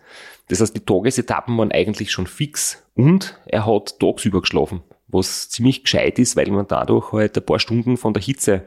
[0.47, 5.83] Das heißt, die Tagesetappen waren eigentlich schon fix und er hat tagsüber geschlafen, was ziemlich
[5.83, 8.65] gescheit ist, weil man dadurch halt ein paar Stunden von der Hitze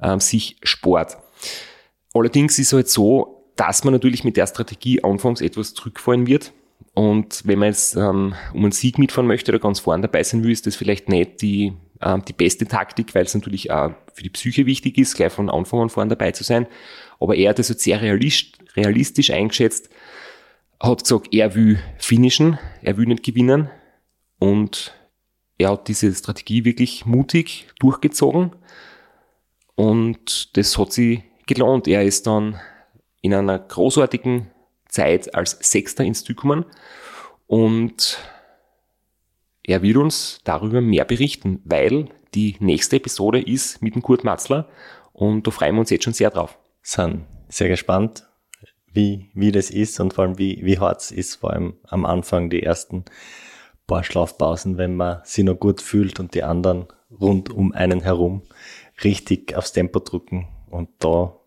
[0.00, 1.16] ähm, sich spart.
[2.14, 6.52] Allerdings ist es halt so, dass man natürlich mit der Strategie anfangs etwas zurückfallen wird.
[6.94, 10.44] Und wenn man jetzt ähm, um einen Sieg mitfahren möchte oder ganz vorne dabei sein
[10.44, 14.22] will, ist das vielleicht nicht die, ähm, die beste Taktik, weil es natürlich auch für
[14.22, 16.68] die Psyche wichtig ist, gleich von Anfang an vorne dabei zu sein.
[17.18, 19.90] Aber er hat das jetzt sehr realistisch eingeschätzt,
[20.80, 23.70] hat gesagt, er will finishen, er will nicht gewinnen.
[24.38, 24.94] Und
[25.58, 28.54] er hat diese Strategie wirklich mutig durchgezogen.
[29.74, 31.88] Und das hat sie gelohnt.
[31.88, 32.60] Er ist dann
[33.22, 34.50] in einer großartigen
[34.88, 36.66] Zeit als Sechster ins Ziel gekommen.
[37.46, 38.18] Und
[39.62, 44.68] er wird uns darüber mehr berichten, weil die nächste Episode ist mit dem Kurt Matzler.
[45.12, 46.58] Und da freuen wir uns jetzt schon sehr drauf.
[46.82, 48.26] Sind sehr gespannt
[48.96, 52.04] wie, wie das ist und vor allem wie, wie hart es ist, vor allem am
[52.04, 53.04] Anfang die ersten
[53.86, 58.42] paar Schlafpausen, wenn man sich noch gut fühlt und die anderen rund um einen herum
[59.04, 61.38] richtig aufs Tempo drücken und da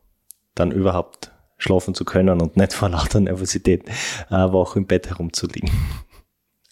[0.56, 3.84] dann überhaupt schlafen zu können und nicht vor lauter Nervosität
[4.30, 5.70] eine Woche im Bett herumzuliegen.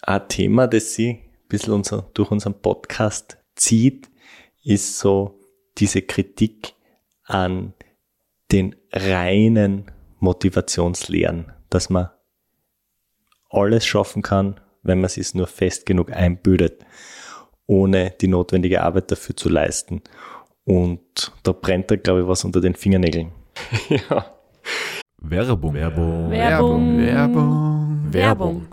[0.01, 4.09] Ein Thema, das sie ein bisschen unser, durch unseren Podcast zieht,
[4.63, 5.39] ist so
[5.77, 6.73] diese Kritik
[7.23, 7.73] an
[8.51, 12.09] den reinen Motivationslehren, dass man
[13.49, 16.85] alles schaffen kann, wenn man es nur fest genug einbüdet,
[17.65, 20.01] ohne die notwendige Arbeit dafür zu leisten.
[20.65, 23.31] Und da brennt da, glaube ich, was unter den Fingernägeln.
[23.89, 24.25] ja.
[25.19, 25.73] Werbung.
[25.73, 26.29] Werbung.
[26.29, 26.97] Werbung.
[26.97, 28.13] Werbung.
[28.13, 28.67] Werbung.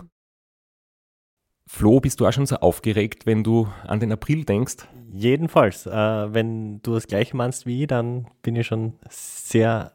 [1.67, 4.87] Flo, bist du auch schon so aufgeregt, wenn du an den April denkst?
[5.11, 5.85] Jedenfalls.
[5.87, 9.94] Äh, wenn du das gleiche meinst wie ich, dann bin ich schon sehr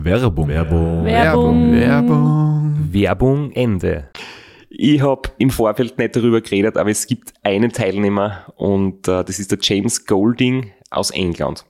[0.00, 0.46] Werbung.
[0.46, 1.04] Werbung.
[1.04, 1.72] Werbung.
[1.72, 2.88] Werbung.
[2.92, 4.08] Werbung Ende.
[4.70, 9.40] Ich habe im Vorfeld nicht darüber geredet, aber es gibt einen Teilnehmer und äh, das
[9.40, 11.66] ist der James Golding aus England.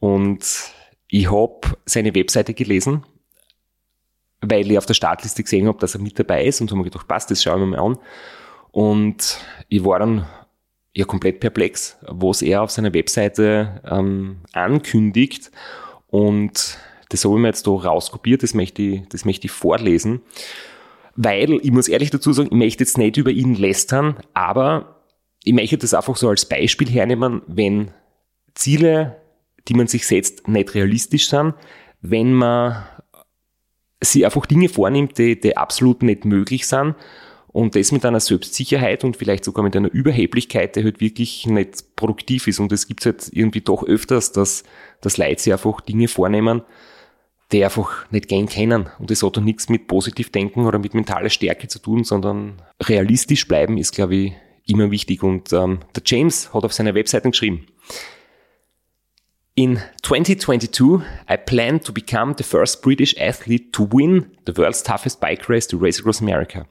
[0.00, 0.44] Und
[1.08, 3.06] ich habe seine Webseite gelesen,
[4.40, 6.84] weil ich auf der Startliste gesehen habe, dass er mit dabei ist und habe mir
[6.84, 7.98] gedacht, passt, das schauen wir mal an.
[8.72, 10.26] Und ich war dann
[10.92, 15.52] ja komplett perplex, was er auf seiner Webseite ähm, ankündigt.
[16.08, 20.22] Und das habe ich mir jetzt da rauskopiert, das möchte ich, das möchte ich vorlesen.
[21.16, 25.02] Weil, ich muss ehrlich dazu sagen, ich möchte jetzt nicht über ihn lästern, aber
[25.44, 27.90] ich möchte das einfach so als Beispiel hernehmen, wenn
[28.54, 29.16] Ziele,
[29.68, 31.54] die man sich setzt, nicht realistisch sind,
[32.00, 32.84] wenn man
[34.02, 36.94] sich einfach Dinge vornimmt, die, die absolut nicht möglich sind
[37.48, 41.96] und das mit einer Selbstsicherheit und vielleicht sogar mit einer Überheblichkeit, die halt wirklich nicht
[41.96, 42.60] produktiv ist.
[42.60, 44.62] Und es gibt halt irgendwie doch öfters, dass,
[45.00, 46.62] dass Leute sich einfach Dinge vornehmen,
[47.52, 48.88] die einfach nicht gehen können.
[48.98, 53.46] Und das hat doch nichts mit Positivdenken oder mit mentaler Stärke zu tun, sondern realistisch
[53.48, 54.32] bleiben ist, glaube ich,
[54.66, 55.22] immer wichtig.
[55.22, 57.66] Und ähm, der James hat auf seiner Webseite geschrieben,
[59.56, 65.20] In 2022, I plan to become the first British athlete to win the world's toughest
[65.20, 66.66] bike race to race across America.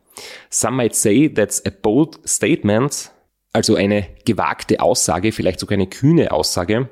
[0.50, 3.12] Some might say that's a bold statement,
[3.54, 6.90] also eine gewagte Aussage, vielleicht sogar eine kühne Aussage.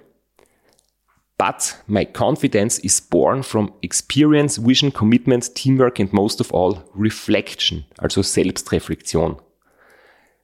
[1.38, 7.86] But my confidence is born from experience, vision, commitment, teamwork and most of all reflection,
[8.02, 9.40] also Selbstreflexion.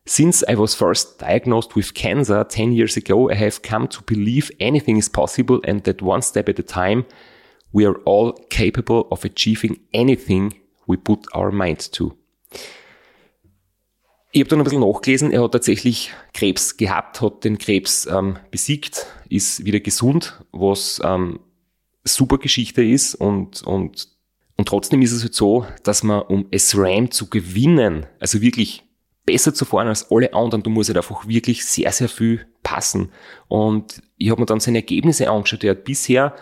[0.05, 4.51] Since I was first diagnosed with cancer 10 years ago, I have come to believe
[4.59, 7.05] anything is possible and that one step at a time,
[7.71, 12.15] we are all capable of achieving anything we put our mind to.
[14.35, 18.37] Ich habe dann ein bisschen nachgelesen, er hat tatsächlich Krebs gehabt, hat den Krebs ähm,
[18.49, 21.39] besiegt, ist wieder gesund, was ähm,
[22.03, 24.07] super Geschichte ist und, und,
[24.57, 28.83] und trotzdem ist es halt so, dass man, um SRAM zu gewinnen, also wirklich
[29.23, 33.11] besser zu fahren als alle anderen, du musst halt einfach wirklich sehr, sehr viel passen.
[33.47, 35.63] Und ich habe mir dann seine Ergebnisse angeschaut.
[35.63, 36.35] Er hat bisher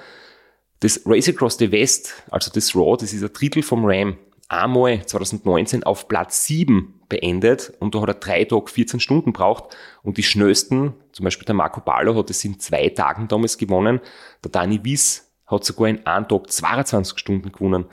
[0.79, 4.15] das Race Across the West, also das Raw, das ist ein Drittel vom Ram,
[4.47, 9.75] einmal 2019 auf Platz 7 beendet und da hat er drei Tage 14 Stunden braucht
[10.01, 13.99] und die schnellsten, zum Beispiel der Marco Ballo hat es in zwei Tagen damals gewonnen,
[14.43, 17.85] der Dani Wies hat sogar in einem Tag 22 Stunden gewonnen.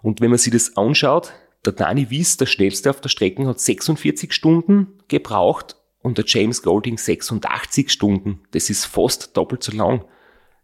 [0.00, 1.32] Und wenn man sich das anschaut,
[1.64, 6.62] der Dani Wies, der schnellste auf der Strecke, hat 46 Stunden gebraucht und der James
[6.62, 8.40] Golding 86 Stunden.
[8.50, 10.04] Das ist fast doppelt so lang.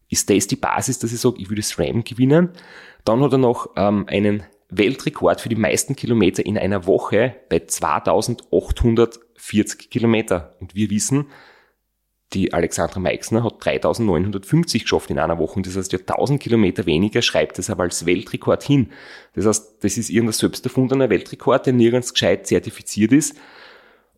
[0.09, 2.51] Ist das die Basis, dass ich sage, ich würde das Ram gewinnen?
[3.05, 7.61] Dann hat er noch ähm, einen Weltrekord für die meisten Kilometer in einer Woche bei
[7.61, 10.57] 2840 Kilometer.
[10.61, 11.29] Und wir wissen,
[12.35, 15.63] die Alexandra Meixner hat 3950 geschafft in einer Woche.
[15.63, 18.91] Das heißt, ja 1000 Kilometer weniger schreibt es aber als Weltrekord hin.
[19.35, 23.37] Das heißt, das ist irgendein selbst erfundener Weltrekord, der nirgends gescheit zertifiziert ist.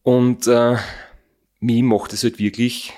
[0.02, 0.76] Und äh,
[1.60, 2.92] mich macht es halt wirklich,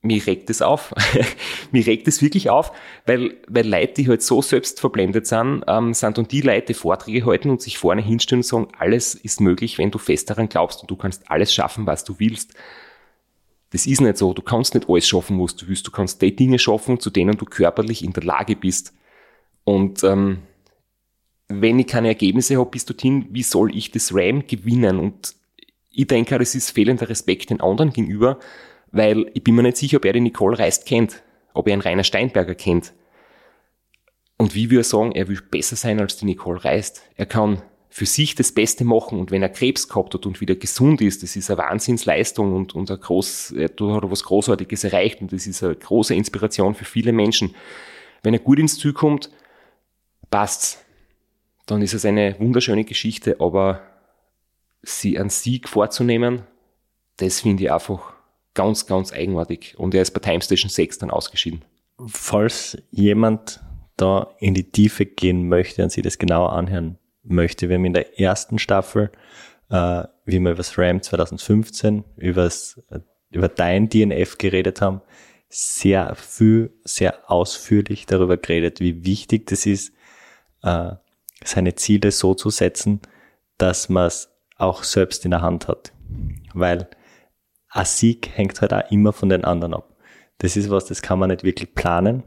[0.00, 0.94] mich regt es auf.
[1.72, 2.72] mich regt es wirklich auf,
[3.06, 7.26] weil, weil Leute, die halt so selbst verblendet sind, ähm, sind und die Leute, Vorträge
[7.26, 10.82] halten und sich vorne hinstellen und sagen, alles ist möglich, wenn du fest daran glaubst
[10.82, 12.54] und du kannst alles schaffen, was du willst.
[13.70, 14.32] Das ist nicht so.
[14.32, 15.86] Du kannst nicht alles schaffen, was du willst.
[15.86, 18.94] Du kannst die Dinge schaffen, zu denen du körperlich in der Lage bist.
[19.64, 20.38] Und ähm,
[21.48, 24.98] wenn ich keine Ergebnisse habe bis dorthin, wie soll ich das RAM gewinnen?
[24.98, 25.34] Und
[25.90, 28.38] ich denke, das ist fehlender Respekt den anderen gegenüber,
[28.92, 31.22] weil ich bin mir nicht sicher, ob er die Nicole Reist kennt,
[31.54, 32.92] ob er einen Rainer Steinberger kennt.
[34.36, 37.02] Und wie wir sagen, er will besser sein als die Nicole Reist.
[37.16, 40.54] Er kann für sich das Beste machen und wenn er Krebs gehabt hat und wieder
[40.54, 45.20] gesund ist, das ist eine Wahnsinnsleistung und, und ein groß, er hat was Großartiges erreicht
[45.20, 47.54] und das ist eine große Inspiration für viele Menschen.
[48.22, 49.30] Wenn er gut ins Ziel kommt,
[50.30, 50.84] passt's.
[51.66, 53.82] Dann ist es eine wunderschöne Geschichte, aber
[54.82, 56.42] sie einen Sieg vorzunehmen,
[57.16, 58.17] das finde ich einfach
[58.58, 59.78] ganz, ganz eigenartig.
[59.78, 61.64] Und er ist bei Time Station 6 dann ausgeschieden.
[62.08, 63.60] Falls jemand
[63.96, 67.92] da in die Tiefe gehen möchte und sich das genauer anhören möchte, wir haben in
[67.92, 69.12] der ersten Staffel,
[69.70, 72.82] äh, wie wir über das RAM 2015, übers,
[73.30, 75.02] über dein DNF geredet haben,
[75.48, 79.92] sehr viel, sehr ausführlich darüber geredet, wie wichtig das ist,
[80.64, 80.90] äh,
[81.44, 83.02] seine Ziele so zu setzen,
[83.56, 85.92] dass man es auch selbst in der Hand hat.
[86.54, 86.88] Weil
[87.70, 89.96] ein Sieg hängt halt auch immer von den anderen ab.
[90.38, 92.22] Das ist was, das kann man nicht wirklich planen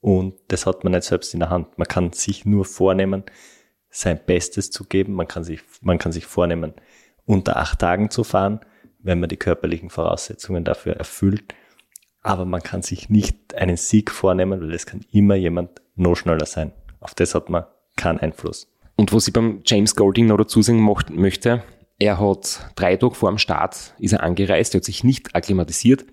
[0.00, 1.78] und das hat man nicht selbst in der Hand.
[1.78, 3.24] Man kann sich nur vornehmen,
[3.88, 5.14] sein Bestes zu geben.
[5.14, 6.74] Man kann sich, man kann sich vornehmen,
[7.24, 8.60] unter acht Tagen zu fahren,
[8.98, 11.54] wenn man die körperlichen Voraussetzungen dafür erfüllt.
[12.20, 16.46] Aber man kann sich nicht einen Sieg vornehmen, weil es kann immer jemand noch schneller
[16.46, 16.72] sein.
[17.00, 17.64] Auf das hat man
[17.96, 18.70] keinen Einfluss.
[18.96, 21.62] Und was ich beim James Golding noch dazu sagen möchte,
[21.98, 26.04] er hat drei Tage vor dem Start ist er angereist, er hat sich nicht akklimatisiert.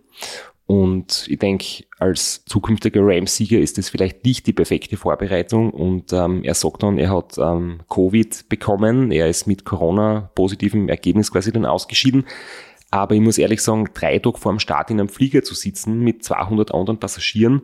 [0.68, 5.72] Und ich denke, als zukünftiger Rams-Sieger ist das vielleicht nicht die perfekte Vorbereitung.
[5.72, 11.30] Und ähm, er sagt dann, er hat ähm, Covid bekommen, er ist mit Corona-positivem Ergebnis
[11.30, 12.26] quasi dann ausgeschieden.
[12.90, 16.00] Aber ich muss ehrlich sagen, drei Tage vor dem Start in einem Flieger zu sitzen
[16.00, 17.64] mit 200 anderen Passagieren,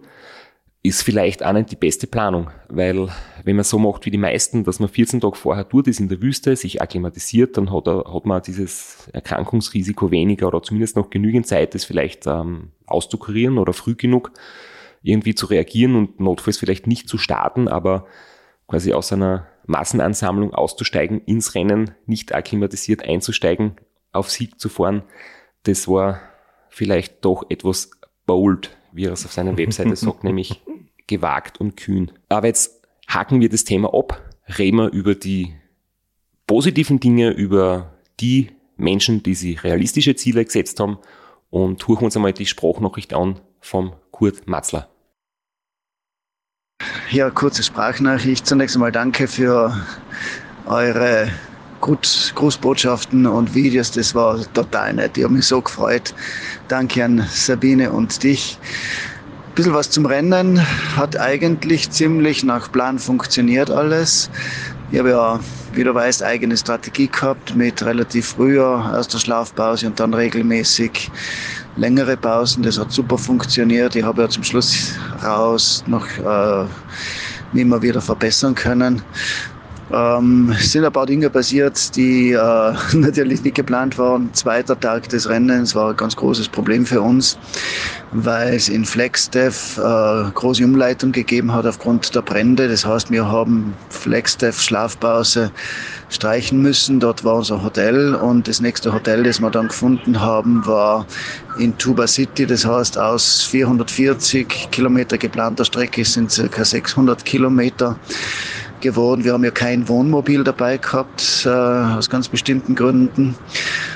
[0.87, 3.09] ist vielleicht auch nicht die beste Planung, weil
[3.43, 6.07] wenn man so macht wie die meisten, dass man 14 Tage vorher dort ist in
[6.07, 11.45] der Wüste, sich akklimatisiert, dann hat, hat man dieses Erkrankungsrisiko weniger oder zumindest noch genügend
[11.45, 14.31] Zeit, das vielleicht ähm, auszukurieren oder früh genug
[15.03, 18.07] irgendwie zu reagieren und notfalls vielleicht nicht zu starten, aber
[18.67, 23.75] quasi aus einer Massenansammlung auszusteigen, ins Rennen nicht akklimatisiert einzusteigen,
[24.11, 25.03] auf Sieg zu fahren,
[25.63, 26.21] das war
[26.69, 27.91] vielleicht doch etwas
[28.25, 30.61] bold, wie er es auf seiner Webseite sagt, nämlich
[31.07, 32.11] gewagt und kühn.
[32.29, 34.21] Aber jetzt haken wir das Thema ab,
[34.57, 35.55] reden wir über die
[36.45, 40.99] positiven Dinge, über die Menschen, die sich realistische Ziele gesetzt haben
[41.49, 44.89] und hören uns einmal die Sprachnachricht an vom Kurt Matzler.
[47.09, 48.45] Ja, kurze Sprachnachricht.
[48.45, 49.75] Zunächst einmal danke für
[50.65, 51.31] eure
[51.81, 53.91] Grußbotschaften und Videos.
[53.91, 55.17] Das war total nett.
[55.17, 56.13] Ich habe mich so gefreut.
[56.67, 58.57] Danke an Sabine und dich
[59.57, 60.61] bisschen was zum Rennen.
[60.95, 64.29] Hat eigentlich ziemlich nach Plan funktioniert alles.
[64.91, 65.39] Ich habe ja,
[65.73, 71.09] wie du weißt, eigene Strategie gehabt mit relativ früher erster Schlafpause und dann regelmäßig
[71.75, 72.61] längere Pausen.
[72.61, 73.95] Das hat super funktioniert.
[73.95, 74.93] Ich habe ja zum Schluss
[75.23, 76.65] raus noch äh,
[77.59, 79.01] immer wieder verbessern können.
[79.91, 84.29] Ähm, es sind ein paar Dinge passiert, die äh, natürlich nicht geplant waren.
[84.33, 87.37] Zweiter Tag des Rennens war ein ganz großes Problem für uns,
[88.11, 92.67] weil es in Flagstaff äh, große Umleitung gegeben hat aufgrund der Brände.
[92.67, 95.51] Das heißt, wir haben Flagstaff Schlafpause
[96.09, 96.99] streichen müssen.
[96.99, 101.05] Dort war unser Hotel und das nächste Hotel, das wir dann gefunden haben, war
[101.59, 102.45] in Tuba City.
[102.45, 107.97] Das heißt, aus 440 Kilometer geplanter Strecke sind circa 600 Kilometer
[108.81, 109.23] geworden.
[109.23, 113.35] Wir haben ja kein Wohnmobil dabei gehabt, äh, aus ganz bestimmten Gründen.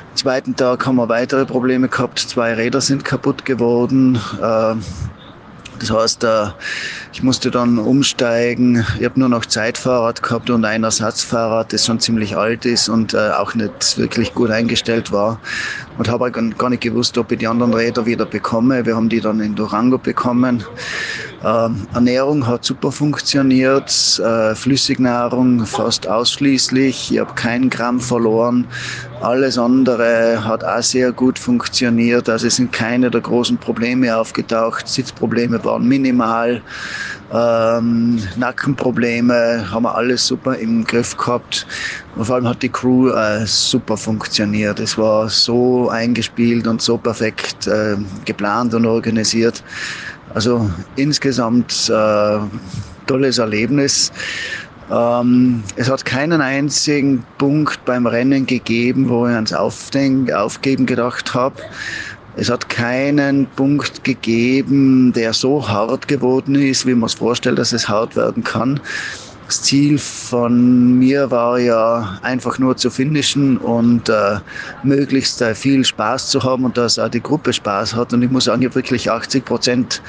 [0.09, 2.19] Am zweiten Tag haben wir weitere Probleme gehabt.
[2.19, 4.19] Zwei Räder sind kaputt geworden.
[4.41, 4.75] Äh,
[5.81, 6.45] das heißt, äh,
[7.11, 8.85] ich musste dann umsteigen.
[8.99, 13.15] Ich habe nur noch Zeitfahrrad gehabt und ein Ersatzfahrrad, das schon ziemlich alt ist und
[13.15, 15.39] äh, auch nicht wirklich gut eingestellt war.
[15.97, 18.85] Und habe gar nicht gewusst, ob ich die anderen Räder wieder bekomme.
[18.85, 20.63] Wir haben die dann in Durango bekommen.
[21.43, 27.11] Ähm, Ernährung hat super funktioniert, äh, Flüssignahrung fast ausschließlich.
[27.11, 28.67] Ich habe kein Gramm verloren.
[29.21, 32.29] Alles andere hat auch sehr gut funktioniert.
[32.29, 34.87] Also es sind keine der großen Probleme aufgetaucht.
[34.87, 36.61] Sitzprobleme waren minimal.
[37.33, 41.65] Ähm, Nackenprobleme, haben wir alles super im Griff gehabt.
[42.15, 44.79] Und vor allem hat die Crew äh, super funktioniert.
[44.79, 49.63] Es war so eingespielt und so perfekt äh, geplant und organisiert.
[50.33, 52.39] Also insgesamt äh,
[53.07, 54.11] tolles Erlebnis.
[54.91, 61.33] Ähm, es hat keinen einzigen Punkt beim Rennen gegeben, wo ich ans Aufdenken, Aufgeben gedacht
[61.33, 61.55] habe.
[62.37, 67.73] Es hat keinen Punkt gegeben, der so hart geworden ist, wie man es vorstellt, dass
[67.73, 68.79] es hart werden kann.
[69.47, 74.39] Das Ziel von mir war ja einfach nur zu finishen und äh,
[74.81, 78.13] möglichst äh, viel Spaß zu haben und dass auch die Gruppe Spaß hat.
[78.13, 80.01] Und ich muss sagen, ich habe wirklich 80 Prozent,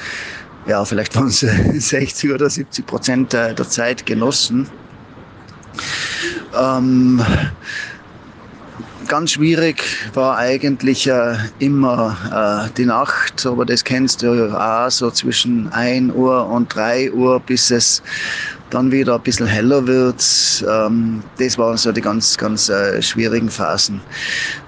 [0.65, 4.69] ja, vielleicht waren es 60 oder 70 Prozent der Zeit genossen.
[6.57, 7.21] Ähm,
[9.07, 9.83] ganz schwierig
[10.13, 15.71] war eigentlich äh, immer äh, die Nacht, aber das kennst du ja auch, so zwischen
[15.71, 18.01] 1 Uhr und 3 Uhr, bis es
[18.73, 20.23] dann wieder ein bisschen heller wird.
[20.67, 24.01] Ähm, das waren so die ganz, ganz äh, schwierigen Phasen.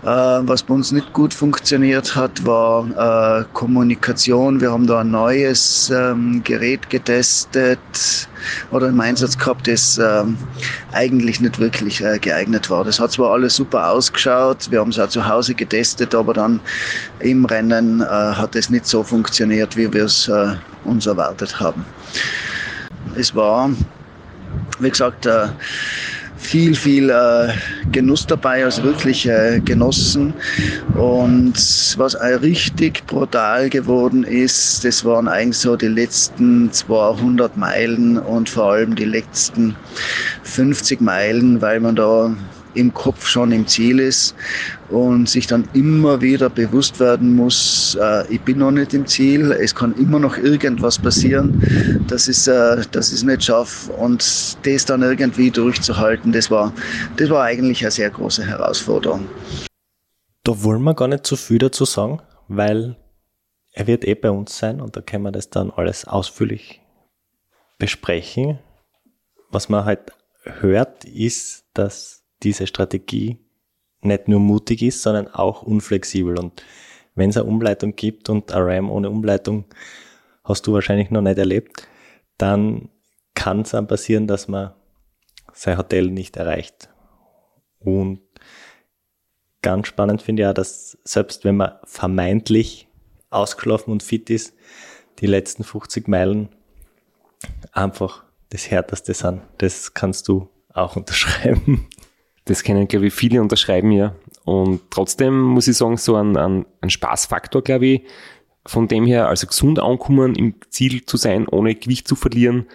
[0.04, 4.62] Äh, was bei uns nicht gut funktioniert hat, war äh, Kommunikation.
[4.62, 7.80] Wir haben da ein neues ähm, Gerät getestet
[8.72, 10.38] oder im Einsatz gehabt, das ähm,
[10.92, 12.84] eigentlich nicht wirklich äh, geeignet war.
[12.84, 16.60] Das hat zwar alles super ausgeschaut, wir haben es auch zu Hause getestet, aber dann
[17.20, 21.86] im Rennen äh, hat es nicht so funktioniert, wie wir es äh, uns erwartet haben.
[23.18, 23.70] Es war,
[24.80, 25.48] wie gesagt, äh,
[26.38, 27.54] viel, viel äh,
[27.92, 30.34] Genuss dabei, also wirklich äh, genossen.
[30.96, 31.56] Und
[31.98, 38.74] was richtig brutal geworden ist, das waren eigentlich so die letzten 200 Meilen und vor
[38.74, 39.76] allem die letzten
[40.44, 42.36] 50 Meilen, weil man da
[42.76, 44.36] im Kopf schon im Ziel ist
[44.90, 49.52] und sich dann immer wieder bewusst werden muss, äh, ich bin noch nicht im Ziel,
[49.52, 51.62] es kann immer noch irgendwas passieren,
[52.08, 56.74] dass ich äh, ich es nicht schaffe und das dann irgendwie durchzuhalten, das war,
[57.18, 59.28] das war eigentlich eine sehr große Herausforderung.
[60.44, 62.96] Da wollen wir gar nicht so viel dazu sagen, weil
[63.74, 66.82] er wird eh bei uns sein und da können wir das dann alles ausführlich
[67.78, 68.60] besprechen.
[69.50, 70.12] Was man halt
[70.44, 73.40] hört, ist, dass diese Strategie
[74.02, 76.38] nicht nur mutig ist, sondern auch unflexibel.
[76.40, 76.64] Und
[77.16, 79.66] wenn es eine Umleitung gibt und ein RAM ohne Umleitung
[80.44, 81.88] hast du wahrscheinlich noch nicht erlebt,
[82.38, 82.90] dann
[83.34, 84.74] kann es dann passieren, dass man
[85.54, 86.90] sein Hotel nicht erreicht.
[87.80, 88.22] Und
[89.62, 92.88] ganz spannend finde ich auch, dass selbst wenn man vermeintlich
[93.30, 94.54] ausgeschlafen und fit ist,
[95.20, 96.50] die letzten 50 Meilen
[97.72, 99.42] einfach das Härteste sind.
[99.58, 101.88] Das kannst du auch unterschreiben.
[102.46, 104.16] Das können, glaube ich, viele unterschreiben, ja.
[104.44, 108.02] Und trotzdem muss ich sagen, so ein, ein, ein Spaßfaktor, glaube ich,
[108.68, 112.68] von dem her, also gesund ankommen, im Ziel zu sein, ohne Gewicht zu verlieren,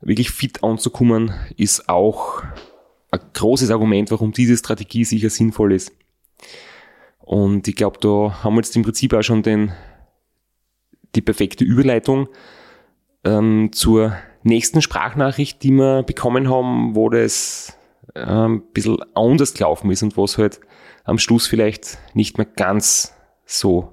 [0.00, 2.42] wirklich fit anzukommen, ist auch
[3.10, 5.92] ein großes Argument, warum diese Strategie sicher sinnvoll ist.
[7.18, 9.72] Und ich glaube, da haben wir jetzt im Prinzip auch schon den,
[11.14, 12.28] die perfekte Überleitung
[13.24, 17.78] ähm, zur nächsten Sprachnachricht, die wir bekommen haben, wo das
[18.14, 20.60] ein bisschen anders gelaufen ist und was halt
[21.04, 23.92] am Schluss vielleicht nicht mehr ganz so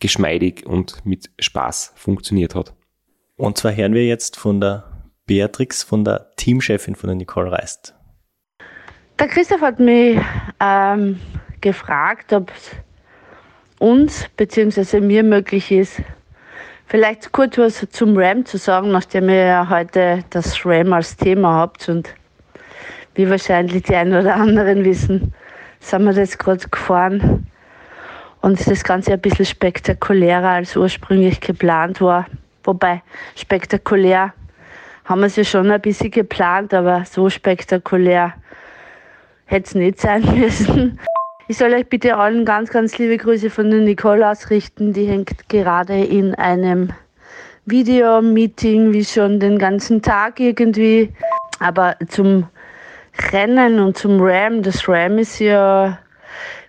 [0.00, 2.74] geschmeidig und mit Spaß funktioniert hat.
[3.36, 4.84] Und zwar hören wir jetzt von der
[5.26, 7.94] Beatrix, von der Teamchefin von der Nicole Reist.
[9.18, 10.18] Der Christoph hat mich
[10.60, 11.20] ähm,
[11.60, 12.70] gefragt, ob es
[13.78, 15.00] uns bzw.
[15.00, 16.02] mir möglich ist,
[16.86, 21.54] vielleicht kurz was zum RAM zu sagen, nachdem ihr ja heute das RAM als Thema
[21.54, 22.14] habt und
[23.14, 25.32] wie wahrscheinlich die einen oder anderen wissen,
[25.80, 27.46] sind wir jetzt gerade gefahren.
[28.40, 32.26] Und das Ganze ein bisschen spektakulärer als ursprünglich geplant war.
[32.64, 33.02] Wobei
[33.36, 34.32] spektakulär
[35.04, 38.34] haben wir es ja schon ein bisschen geplant, aber so spektakulär
[39.46, 40.98] hätte es nicht sein müssen.
[41.48, 44.92] Ich soll euch bitte allen ganz, ganz liebe Grüße von der Nicole ausrichten.
[44.92, 46.90] Die hängt gerade in einem
[47.66, 51.12] Videomeeting, wie schon den ganzen Tag irgendwie.
[51.58, 52.46] Aber zum
[53.32, 54.62] Rennen und zum Ram.
[54.62, 55.98] Das Ram ist ja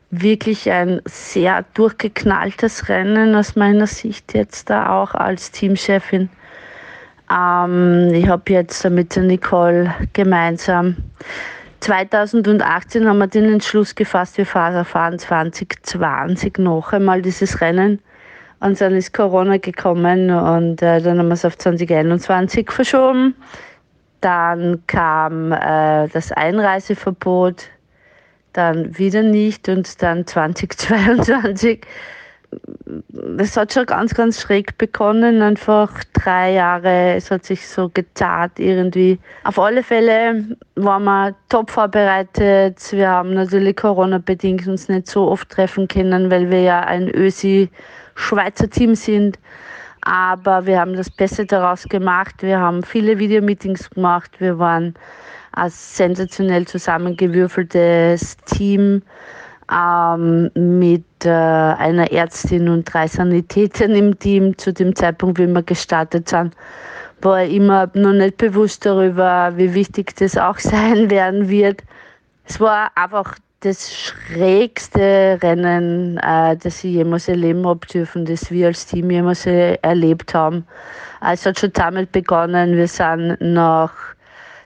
[0.09, 6.29] wirklich ein sehr durchgeknalltes Rennen aus meiner Sicht jetzt da auch als Teamchefin.
[7.31, 10.97] Ähm, ich habe jetzt mit der Nicole gemeinsam
[11.81, 17.99] 2018 haben wir den Entschluss gefasst, wir fahren 2020 noch einmal dieses Rennen.
[18.59, 23.33] Und dann ist Corona gekommen und äh, dann haben wir es auf 2021 verschoben.
[24.21, 27.65] Dann kam äh, das Einreiseverbot,
[28.53, 31.85] dann wieder nicht und dann 2022
[33.09, 35.41] das hat schon ganz, ganz schräg begonnen.
[35.41, 39.19] Einfach drei Jahre, es hat sich so gezahlt irgendwie.
[39.43, 42.91] Auf alle Fälle waren wir top vorbereitet.
[42.91, 48.69] Wir haben natürlich Corona-bedingt uns nicht so oft treffen können, weil wir ja ein Ösi-Schweizer
[48.69, 49.39] Team sind.
[50.01, 52.35] Aber wir haben das Beste daraus gemacht.
[52.41, 54.31] Wir haben viele Videomeetings gemacht.
[54.39, 54.95] Wir waren
[55.53, 59.03] ein sensationell zusammengewürfeltes Team
[59.71, 65.63] ähm, mit äh, einer Ärztin und drei Sanitätern im Team zu dem Zeitpunkt, wie wir
[65.63, 66.55] gestartet sind,
[67.21, 71.83] war ich immer noch nicht bewusst darüber, wie wichtig das auch sein werden wird.
[72.45, 78.67] Es war einfach das schrägste Rennen, äh, das ich jemals erleben habe dürfen, das wir
[78.67, 80.65] als Team jemals erlebt haben.
[81.21, 83.93] Es hat schon damit begonnen, wir sind nach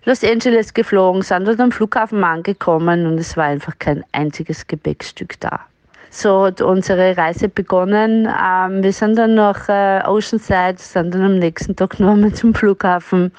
[0.05, 5.39] Los Angeles geflogen, sind dort am Flughafen angekommen und es war einfach kein einziges Gepäckstück
[5.39, 5.59] da.
[6.09, 8.25] So hat unsere Reise begonnen.
[8.25, 13.33] Ähm, wir sind dann nach äh, Oceanside, sind dann am nächsten Tag nochmal zum Flughafen,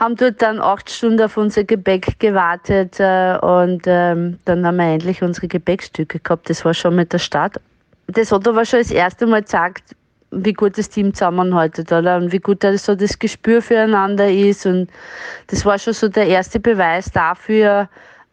[0.00, 4.86] haben dort dann acht Stunden auf unser Gepäck gewartet äh, und ähm, dann haben wir
[4.86, 6.48] endlich unsere Gepäckstücke gehabt.
[6.48, 7.60] Das war schon mit der Start.
[8.06, 9.94] Das hat aber schon das erste Mal gezeigt,
[10.30, 12.16] wie gut das Team zusammenhaltet, oder?
[12.16, 14.64] Und wie gut da das Gespür füreinander ist.
[14.64, 14.88] Und
[15.48, 17.88] das war schon so der erste Beweis dafür,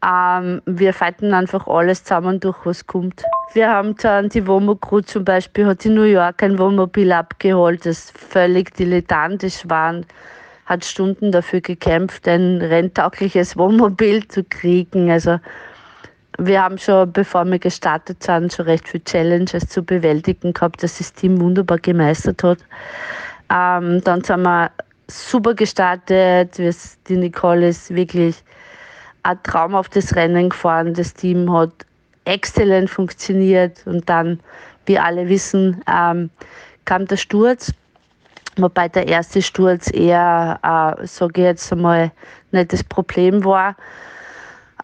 [0.05, 3.23] ähm, wir fighten einfach alles zusammen durch, was kommt.
[3.53, 7.85] Wir haben dann die Womo Crew zum Beispiel, hat in New York ein Wohnmobil abgeholt,
[7.85, 9.95] das völlig dilettantisch war
[10.67, 15.09] hat Stunden dafür gekämpft, ein renntaugliches Wohnmobil zu kriegen.
[15.09, 15.39] Also
[16.37, 20.97] wir haben schon, bevor wir gestartet sind, schon recht viele Challenges zu bewältigen gehabt, dass
[20.97, 22.59] das Team wunderbar gemeistert hat.
[23.49, 24.69] Ähm, dann sind wir
[25.07, 26.57] super gestartet.
[26.57, 28.35] Die Nicole ist wirklich
[29.23, 30.93] ein traumhaftes Rennen gefahren.
[30.93, 31.71] Das Team hat
[32.25, 34.41] exzellent funktioniert und dann,
[34.85, 36.29] wie alle wissen, ähm,
[36.83, 37.71] kam der Sturz.
[38.57, 42.11] Wobei der erste Sturz eher, äh, sage ich jetzt einmal,
[42.51, 43.75] nicht das Problem war.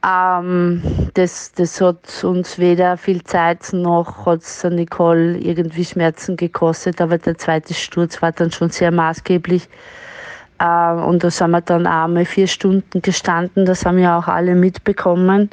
[0.06, 0.82] Ähm,
[1.14, 7.18] das, das hat uns weder viel Zeit noch hat es Nicole irgendwie Schmerzen gekostet, aber
[7.18, 9.70] der zweite Sturz war dann schon sehr maßgeblich.
[10.60, 14.28] Ähm, und da sind wir dann auch mal vier Stunden gestanden, das haben ja auch
[14.28, 15.50] alle mitbekommen.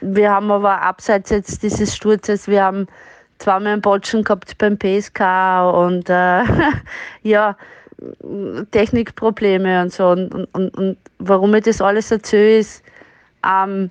[0.00, 2.88] Wir haben aber abseits jetzt dieses Sturzes, wir haben
[3.38, 5.20] zweimal einen Botschen gehabt beim PSK
[5.74, 6.42] und äh,
[7.22, 7.56] ja,
[8.70, 10.08] Technikprobleme und so.
[10.08, 12.84] Und, und, und warum ich das alles erzähle, ist,
[13.46, 13.90] ähm,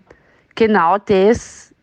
[0.56, 1.74] genau das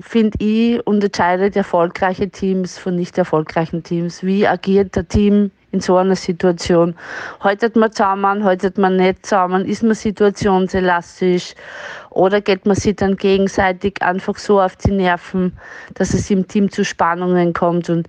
[0.00, 4.22] finde ich unterscheidet erfolgreiche Teams von nicht erfolgreichen Teams.
[4.22, 6.94] Wie agiert der Team in so einer Situation?
[7.40, 9.66] Haltet man zusammen, haltet man nicht zusammen?
[9.66, 11.54] Ist man situationselastisch?
[12.10, 15.56] Oder geht man sich dann gegenseitig einfach so auf die Nerven,
[15.94, 17.88] dass es im Team zu Spannungen kommt?
[17.88, 18.08] Und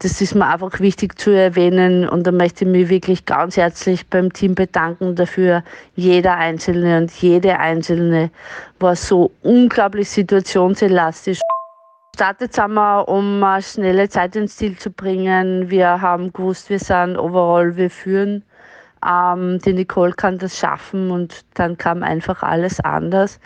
[0.00, 4.06] das ist mir einfach wichtig zu erwähnen und da möchte ich mich wirklich ganz herzlich
[4.06, 5.64] beim Team bedanken dafür.
[5.96, 8.30] Jeder Einzelne und jede Einzelne
[8.78, 11.40] war so unglaublich situationselastisch.
[12.14, 15.68] Startet haben wir, um eine schnelle Zeit ins Ziel zu bringen.
[15.68, 18.44] Wir haben gewusst, wir sind overall, wir führen.
[19.06, 23.38] Ähm, die Nicole kann das schaffen und dann kam einfach alles anders.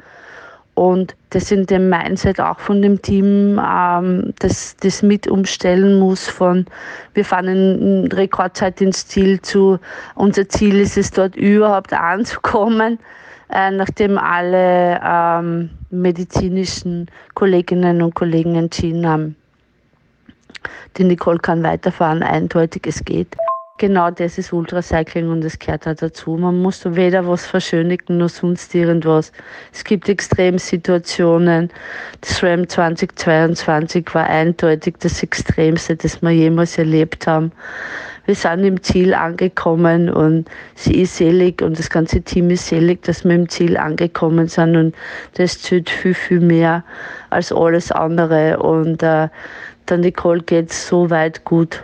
[0.75, 6.27] Und das in dem Mindset auch von dem Team, ähm, das, das mit umstellen muss
[6.27, 6.65] von,
[7.13, 9.79] wir fahren in Rekordzeit ins Ziel zu,
[10.15, 12.99] unser Ziel ist es dort überhaupt anzukommen,
[13.51, 19.37] äh, nachdem alle ähm, medizinischen Kolleginnen und Kollegen entschieden haben,
[20.97, 23.37] die Nicole kann weiterfahren, eindeutig es geht
[23.83, 26.37] genau das ist Ultracycling und es gehört auch dazu.
[26.37, 29.33] Man muss weder was verschönigen noch sonst irgendwas.
[29.73, 31.69] Es gibt Extremsituationen.
[32.21, 37.51] Das RAM 2022 war eindeutig das Extremste, das wir jemals erlebt haben.
[38.25, 43.03] Wir sind im Ziel angekommen und sie ist selig und das ganze Team ist selig,
[43.03, 44.95] dass wir im Ziel angekommen sind und
[45.35, 46.85] das zählt viel, viel mehr
[47.31, 49.29] als alles andere und äh,
[49.89, 51.83] der Nicole geht so weit gut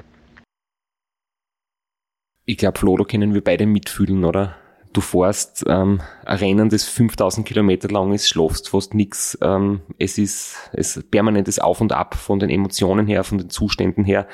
[2.49, 4.57] ich glaube, Flo, da können wir beide mitfühlen, oder?
[4.95, 9.37] Du fährst ähm, ein Rennen, das 5000 Kilometer lang ist, schlafst fast nix.
[9.43, 14.03] Ähm, es ist es permanentes Auf und Ab von den Emotionen her, von den Zuständen
[14.03, 14.27] her.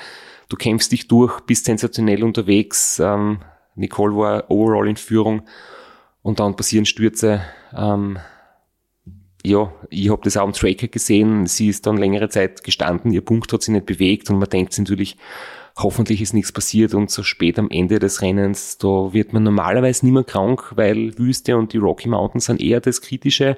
[0.49, 3.01] Du kämpfst dich durch, bist sensationell unterwegs.
[3.01, 3.41] Ähm,
[3.75, 5.43] Nicole war overall in Führung
[6.23, 7.41] und dann passieren Stürze.
[7.77, 8.21] Ähm,
[9.45, 11.47] ja, ich habe das auch am Tracker gesehen.
[11.47, 14.73] Sie ist dann längere Zeit gestanden, ihr Punkt hat sich nicht bewegt und man denkt
[14.73, 15.17] sich natürlich,
[15.77, 20.05] hoffentlich ist nichts passiert und so spät am Ende des Rennens, da wird man normalerweise
[20.05, 23.57] nicht mehr krank, weil Wüste und die Rocky Mountains sind eher das Kritische,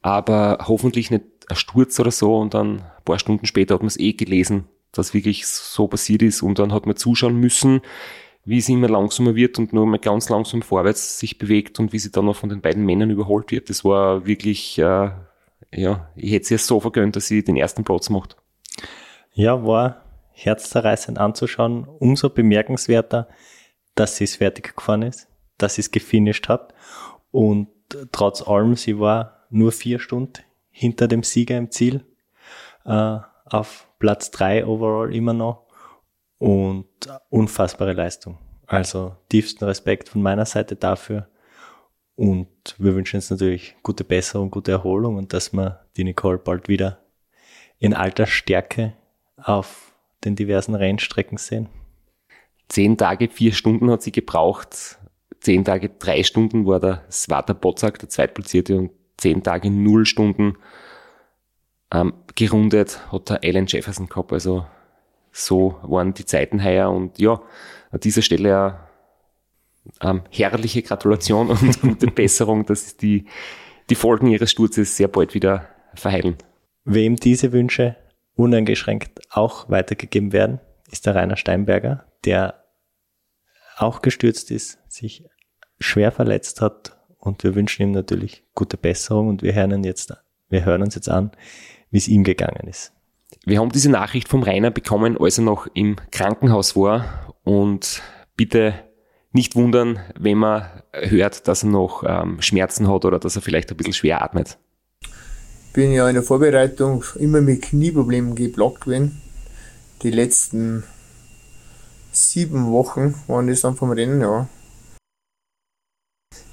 [0.00, 3.88] aber hoffentlich nicht ein Sturz oder so und dann ein paar Stunden später hat man
[3.88, 7.80] es eh gelesen, das wirklich so passiert ist und dann hat man zuschauen müssen,
[8.44, 11.98] wie es immer langsamer wird und nur mal ganz langsam vorwärts sich bewegt und wie
[12.00, 13.70] sie dann noch von den beiden Männern überholt wird.
[13.70, 15.10] Das war wirklich, äh,
[15.70, 18.36] ja, ich hätte es ihr so vergönnt, dass sie den ersten Platz macht.
[19.34, 20.01] Ja, war
[20.32, 21.84] herzzerreißend anzuschauen.
[21.84, 23.28] Umso bemerkenswerter,
[23.94, 25.28] dass sie es fertig gefahren ist,
[25.58, 26.74] dass sie es gefinisht hat
[27.30, 27.68] und
[28.12, 32.04] trotz allem, sie war nur vier Stunden hinter dem Sieger im Ziel,
[32.84, 35.66] äh, auf Platz drei overall immer noch
[36.38, 36.88] und
[37.28, 38.38] unfassbare Leistung.
[38.66, 41.28] Also tiefsten Respekt von meiner Seite dafür.
[42.14, 46.68] Und wir wünschen uns natürlich gute Besserung, gute Erholung und dass wir die Nicole bald
[46.68, 46.98] wieder
[47.78, 48.94] in alter Stärke
[49.36, 49.91] auf
[50.24, 51.68] den diversen Rennstrecken sehen.
[52.68, 54.98] Zehn Tage, vier Stunden hat sie gebraucht.
[55.40, 60.56] Zehn Tage, drei Stunden war der Svata Bozak, der Zweitplatzierte, und zehn Tage, null Stunden
[61.92, 64.32] ähm, gerundet hat der Alan Jefferson gehabt.
[64.32, 64.66] Also
[65.30, 67.42] so waren die Zeiten heuer und ja,
[67.90, 68.78] an dieser Stelle
[70.00, 73.26] ähm, herrliche Gratulation und gute Besserung, dass die,
[73.90, 76.36] die Folgen ihres Sturzes sehr bald wieder verheilen.
[76.84, 77.96] Wem diese Wünsche
[78.34, 80.60] uneingeschränkt auch weitergegeben werden,
[80.90, 82.64] ist der Rainer Steinberger, der
[83.76, 85.24] auch gestürzt ist, sich
[85.78, 90.14] schwer verletzt hat und wir wünschen ihm natürlich gute Besserung und wir hören, jetzt,
[90.48, 91.32] wir hören uns jetzt an,
[91.90, 92.92] wie es ihm gegangen ist.
[93.44, 98.02] Wir haben diese Nachricht vom Rainer bekommen, als er noch im Krankenhaus war und
[98.36, 98.74] bitte
[99.32, 103.70] nicht wundern, wenn man hört, dass er noch ähm, Schmerzen hat oder dass er vielleicht
[103.70, 104.58] ein bisschen schwer atmet.
[105.72, 109.20] Bin ja in der Vorbereitung immer mit Knieproblemen geblockt gewesen.
[110.02, 110.84] Die letzten
[112.12, 114.48] sieben Wochen waren das dann vom Rennen, ja.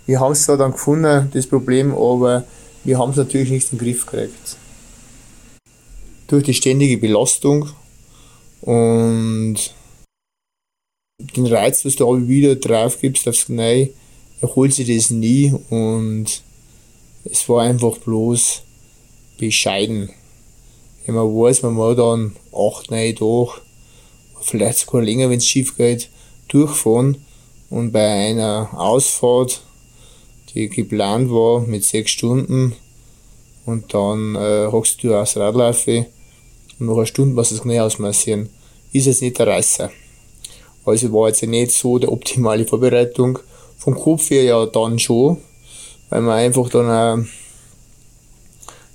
[0.05, 2.45] Wir haben es zwar dann gefunden, das Problem, aber
[2.83, 4.57] wir haben es natürlich nicht in den Griff gekriegt
[6.29, 7.69] durch die ständige Belastung
[8.61, 9.57] und
[11.35, 13.89] den Reiz, was du aber wieder drauf gibst aufs Neue,
[14.39, 16.41] erholt sich das nie und
[17.25, 18.61] es war einfach bloß
[19.39, 20.09] bescheiden.
[21.05, 23.61] Wenn man weiß, man muss dann acht, neun Tage,
[24.41, 26.09] vielleicht sogar länger, wenn es schief geht,
[26.47, 27.17] durchfahren
[27.69, 29.61] und bei einer Ausfahrt,
[30.53, 32.75] die geplant war mit sechs Stunden,
[33.69, 36.07] und dann äh, hockst du aus Radlaufe
[36.79, 38.49] und nach einer Stunde was das Knie ausmassieren,
[38.91, 39.91] ist jetzt nicht der Reißer.
[40.85, 43.39] Also war jetzt nicht so der optimale Vorbereitung.
[43.77, 45.37] Vom Kopf her ja dann schon,
[46.09, 47.25] weil man einfach dann äh,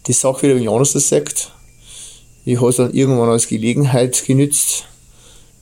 [0.07, 1.53] die Sache wieder ein anders sagt.
[2.45, 4.85] Ich habe es dann irgendwann als Gelegenheit genützt,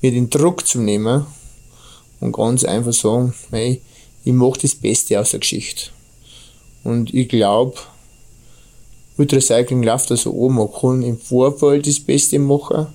[0.00, 1.26] mir den Druck zu nehmen
[2.20, 3.80] und ganz einfach sagen, hey,
[4.24, 5.90] ich mache das Beste aus der Geschichte.
[6.84, 7.74] Und ich glaube,
[9.16, 12.88] Ultracycling läuft also an, man kann im Vorfeld das Beste machen,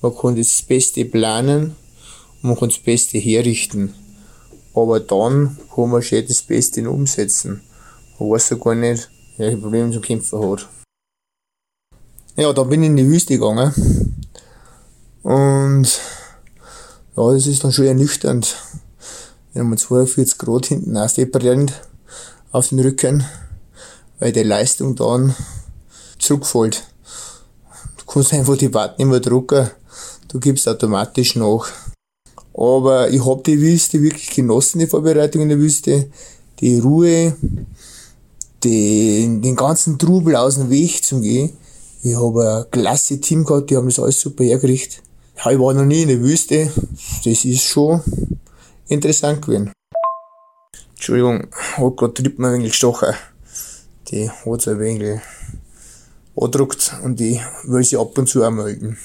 [0.00, 1.76] man kann das Beste planen
[2.42, 3.94] und man kann das Beste herrichten.
[4.74, 7.60] Aber dann kann man schon das Beste umsetzen.
[8.18, 10.68] Man weiß ja gar nicht, welche Probleme zum Kämpfen hat.
[12.36, 13.72] Ja, da bin ich in die Wüste gegangen.
[15.22, 16.00] Und
[17.16, 18.56] ja, das ist dann schon ernüchternd.
[19.52, 21.72] Wenn man 42 Grad hinten ausdepariert
[22.50, 23.24] auf den Rücken
[24.18, 25.34] weil die Leistung dann
[26.18, 26.84] zurückfällt.
[27.98, 29.70] Du kannst einfach die Watt nicht mehr drucken,
[30.28, 31.66] du gibst automatisch nach.
[32.54, 36.08] Aber ich habe die Wüste wirklich genossen, die Vorbereitung in der Wüste.
[36.60, 37.36] Die Ruhe,
[38.64, 41.56] den, den ganzen Trubel aus dem Weg zu gehen.
[42.02, 45.02] Ich habe ein klasse Team gehabt, die haben das alles super hergerichtet.
[45.36, 46.70] Ich war noch nie in der Wüste.
[47.24, 48.00] Das ist schon
[48.88, 49.72] interessant gewesen.
[50.94, 53.14] Entschuldigung, hat gerade Trippen ein wenig gestochen
[54.14, 55.20] die hat es ein wenig
[56.36, 58.96] angedruckt und die will sie ab und zu auch melden.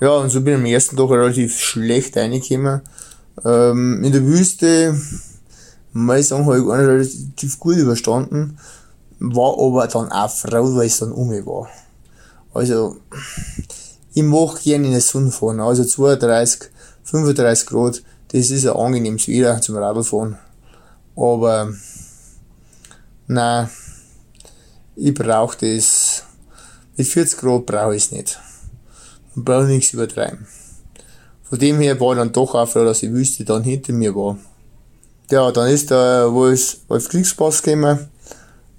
[0.00, 2.82] Ja, und so bin ich am ersten Tag relativ schlecht reingekommen.
[3.44, 5.00] Ähm, in der Wüste,
[5.92, 8.58] muss ich sagen, habe ich gar nicht relativ gut überstanden.
[9.18, 11.68] War aber dann auch froh, weil es dann um war.
[12.54, 12.96] Also,
[14.14, 15.60] ich mag gerne in der Sonne fahren.
[15.60, 16.70] Also 32,
[17.04, 20.38] 35 Grad, das ist ein angenehmes Wetter zum Radfahren.
[21.14, 21.72] Aber
[23.28, 23.70] Nein,
[24.94, 26.24] ich brauche das.
[26.96, 28.38] Mit 40 Grad brauche ich es nicht.
[29.34, 30.46] Man braucht nichts übertreiben.
[31.42, 34.36] Von dem her war dann doch auch froh, dass die Wüste dann hinter mir war.
[35.30, 38.08] Ja, dann ist der Wolf, Wolf Kriegspass gekommen.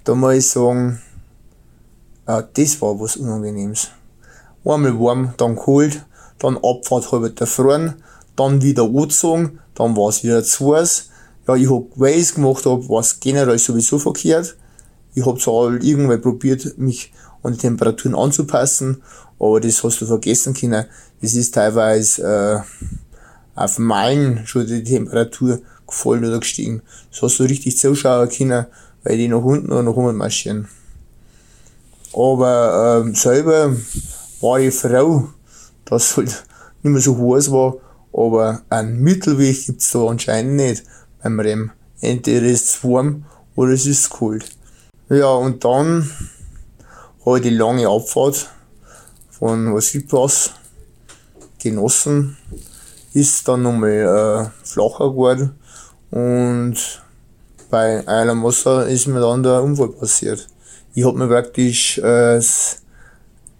[0.04, 1.00] Da muss ich sagen,
[2.26, 3.88] äh, das war was Unangenehmes.
[4.64, 6.04] Einmal warm, dann kalt,
[6.38, 7.94] dann Abfahrt halb erfroren,
[8.36, 11.10] dann wieder angezogen, dann war es wieder zu heiß,
[11.46, 14.56] ja, ich hab, weil ich's gemacht hab, war's generell sowieso verkehrt.
[15.14, 19.02] Ich hab zwar halt irgendwann probiert, mich an die Temperaturen anzupassen,
[19.38, 20.86] aber das hast du vergessen können.
[21.20, 26.82] Das ist teilweise äh, auf Meilen schon die Temperatur gefallen oder gestiegen.
[27.10, 28.66] Das hast du richtig zuschauen können,
[29.02, 30.68] weil die nach unten oder nach oben marschieren.
[32.12, 33.74] Aber ähm, selber
[34.40, 35.28] war ich froh,
[35.84, 36.44] dass es halt
[36.82, 37.76] nicht mehr so heiß war,
[38.12, 40.84] aber einen Mittelweg gibt's da anscheinend nicht
[41.22, 41.70] beim Rem.
[42.00, 43.24] Entweder ist es warm
[43.56, 44.44] oder es ist kalt.
[45.08, 46.10] Ja, und dann
[47.24, 48.48] habe ich die lange Abfahrt
[49.30, 50.52] von Wassilpass
[51.58, 52.36] genossen.
[53.12, 55.58] Ist dann nochmal äh, flacher geworden
[56.14, 56.76] und
[57.70, 60.46] bei einem Wasser ist mir dann der Unfall passiert.
[60.94, 62.40] Ich hab mir praktisch äh,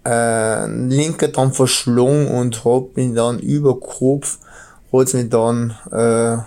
[0.05, 4.39] äh, linker dann verschlungen und hab mich dann über Kopf,
[4.93, 6.37] hat's mich dann äh,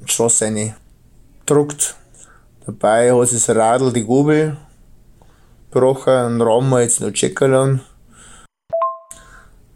[0.00, 1.94] die Straße reingedruckt.
[2.66, 4.56] Dabei hat das Radl die Gabel
[5.70, 7.80] gebrochen, einen Raum jetzt noch checken lassen.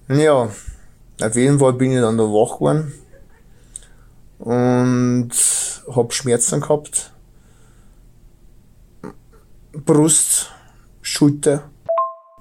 [0.08, 0.48] Ja,
[1.22, 2.92] auf jeden Fall bin ich dann da wach geworden
[4.42, 5.30] und
[5.94, 7.12] hab Schmerzen gehabt.
[9.72, 10.50] Brust,
[11.00, 11.70] Schulter.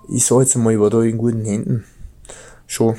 [0.10, 1.86] Ich sag jetzt mal, ich war da in guten Händen.
[2.66, 2.98] Schon.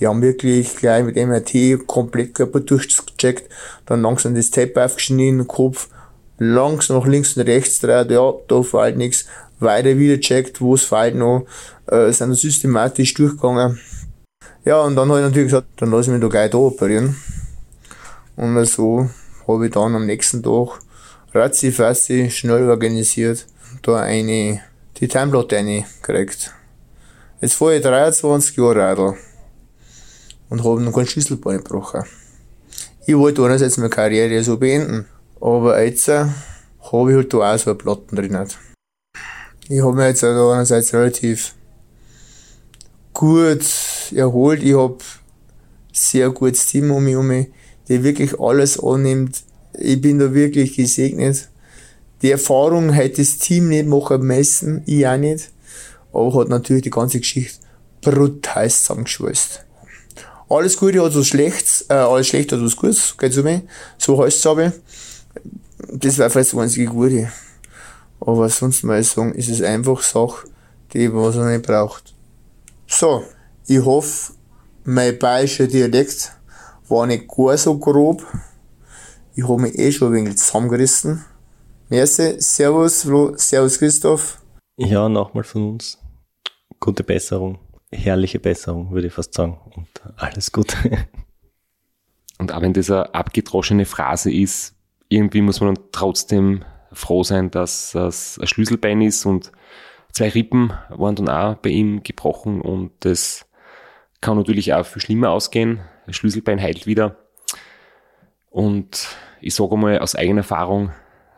[0.00, 3.50] Die haben wirklich gleich mit MRT komplett Körper durchgecheckt,
[3.86, 5.88] dann langsam das Tape aufgeschnitten, Kopf
[6.38, 9.26] langsam nach links und rechts dreht, ja, da fällt nichts,
[9.58, 11.46] weiter wieder checkt, wo es fällt noch,
[11.86, 13.80] äh, sind systematisch durchgegangen.
[14.64, 17.16] Ja, und dann habe ich natürlich gesagt, dann lasse ich mich da gleich da operieren.
[18.36, 19.08] Und so
[19.48, 20.80] habe ich dann am nächsten Tag
[21.32, 23.46] ratzi schnell organisiert,
[23.82, 24.60] da eine,
[24.98, 25.64] die Timeplatte
[26.02, 26.52] gekriegt.
[27.40, 29.14] Jetzt fahre ich 23 Jahre Radl
[30.48, 32.04] und habe noch keinen Schlüsselbein gebrochen.
[33.06, 35.06] Ich wollte einerseits meine Karriere so beenden,
[35.40, 36.26] aber jetzt äh,
[36.92, 38.48] habe ich halt da auch so eine Platten drin.
[39.68, 41.54] Ich habe mich jetzt also einerseits relativ
[43.12, 43.64] gut
[44.14, 44.62] erholt.
[44.62, 44.98] Ich habe
[45.92, 47.46] sehr gutes Team um mich herum,
[47.88, 49.42] der wirklich alles annimmt.
[49.78, 51.48] Ich bin da wirklich gesegnet.
[52.22, 55.50] Die Erfahrung hätte das Team nicht machen müssen, ich auch nicht.
[56.12, 57.58] Aber hat natürlich die ganze Geschichte
[58.00, 59.64] brutal zusammengeschweißt.
[60.48, 63.62] Alles Gute hat was Schlechtes, äh, alles Schlechte hat was Gutes, geht's um mich.
[63.98, 64.72] So heißt es aber.
[65.88, 67.32] Das war vielleicht das einzige Gute.
[68.20, 70.48] Aber sonst mal sagen, ist es einfach Sache,
[70.92, 72.14] die was er nicht braucht.
[72.86, 73.24] So,
[73.66, 74.32] ich hoffe,
[74.84, 76.32] mein bayerischer Dialekt
[76.88, 78.24] war nicht gar so grob.
[79.34, 81.24] Ich habe mich eh schon ein wenig zusammengerissen.
[81.88, 84.42] Merci, Servus, Flo, Servus, Christoph.
[84.76, 85.98] Ja, nochmal von uns.
[86.80, 87.58] Gute Besserung.
[87.92, 89.58] Herrliche Besserung, würde ich fast sagen.
[89.74, 90.76] Und alles Gute.
[92.38, 94.74] Und auch wenn das eine abgedroschene Phrase ist,
[95.08, 99.52] irgendwie muss man dann trotzdem froh sein, dass es ein Schlüsselbein ist und
[100.12, 103.46] zwei Rippen waren dann auch bei ihm gebrochen und das
[104.20, 105.80] kann natürlich auch viel schlimmer ausgehen.
[106.12, 107.16] Schlüsselbein heilt wieder.
[108.50, 109.08] Und
[109.40, 110.90] ich sage mal aus eigener Erfahrung,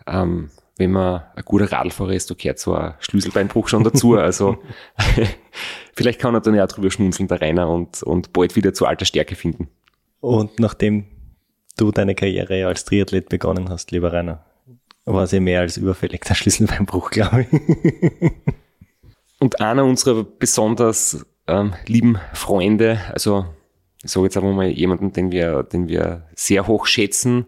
[0.06, 4.16] ähm, wenn man ein guter Radlfahrer ist, da gehört so ein Schlüsselbeinbruch schon dazu.
[4.18, 4.58] Also
[5.94, 8.86] vielleicht kann er dann ja auch drüber schmunzeln, der Rainer, und, und bald wieder zu
[8.86, 9.68] alter Stärke finden.
[10.20, 11.06] Und nachdem
[11.76, 14.44] du deine Karriere als Triathlet begonnen hast, lieber Rainer,
[15.04, 18.32] war sie mehr als überfällig, der Schlüsselbeinbruch, glaube ich.
[19.40, 23.46] und einer unserer besonders ähm, lieben Freunde, also
[24.02, 27.46] ich sage jetzt einfach mal jemanden, den wir, den wir sehr hoch schätzen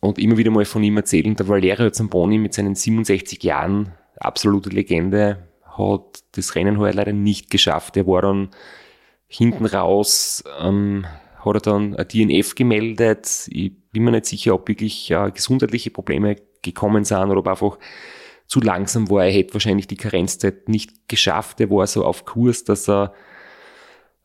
[0.00, 4.70] und immer wieder mal von ihm erzählen, der Valerio Zamboni mit seinen 67 Jahren, absolute
[4.70, 7.96] Legende, hat das Rennen heuer leider nicht geschafft.
[7.96, 8.50] Er war dann
[9.28, 11.06] hinten raus, ähm,
[11.38, 13.48] hat er dann ein DNF gemeldet.
[13.48, 17.78] Ich bin mir nicht sicher, ob wirklich äh, gesundheitliche Probleme gekommen sind oder ob einfach
[18.46, 19.24] zu langsam war.
[19.24, 21.60] Er hätte wahrscheinlich die Karenzzeit nicht geschafft.
[21.60, 23.14] Er war so auf Kurs, dass er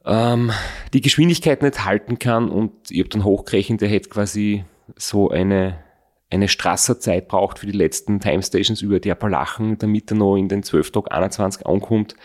[0.07, 0.51] ähm,
[0.93, 4.63] die Geschwindigkeit nicht halten kann und ich habe dann hochgerechnet, er hätte quasi
[4.95, 5.83] so eine,
[6.29, 10.63] eine Strasserzeit braucht für die letzten Timestations über die Appalachen, damit er noch in den
[10.63, 12.15] 12 Tag 21 ankommt.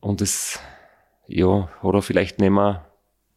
[0.00, 0.58] Und das,
[1.28, 2.86] ja, hat er vielleicht nicht mehr,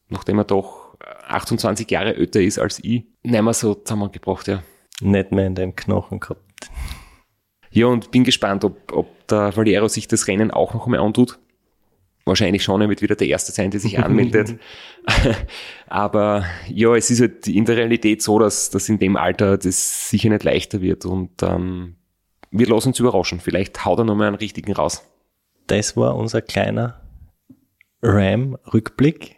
[0.10, 4.64] nachdem er doch 28 Jahre älter ist als ich, nicht mehr so zusammengebracht, ja.
[5.02, 6.42] Nicht mehr in den Knochen gehabt.
[7.70, 11.38] Ja, und bin gespannt, ob, ob der Valero sich das Rennen auch noch einmal antut.
[12.28, 14.58] Wahrscheinlich schon, er wird wieder der Erste sein, der sich anmeldet.
[15.88, 20.10] Aber ja, es ist halt in der Realität so, dass, dass in dem Alter das
[20.10, 21.06] sicher nicht leichter wird.
[21.06, 21.98] Und ähm,
[22.50, 23.40] wir lassen uns überraschen.
[23.40, 25.08] Vielleicht haut er nochmal einen richtigen raus.
[25.68, 27.02] Das war unser kleiner
[28.02, 29.36] Ram-Rückblick.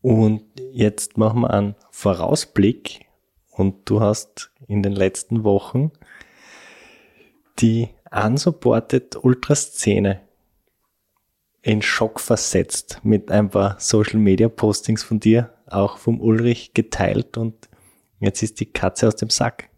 [0.00, 3.04] Und jetzt machen wir einen Vorausblick.
[3.50, 5.92] Und du hast in den letzten Wochen
[7.58, 10.25] die Unsupported Ultraszene
[11.66, 17.36] in Schock versetzt mit ein paar Social Media Postings von dir, auch vom Ulrich geteilt
[17.36, 17.54] und
[18.20, 19.68] jetzt ist die Katze aus dem Sack.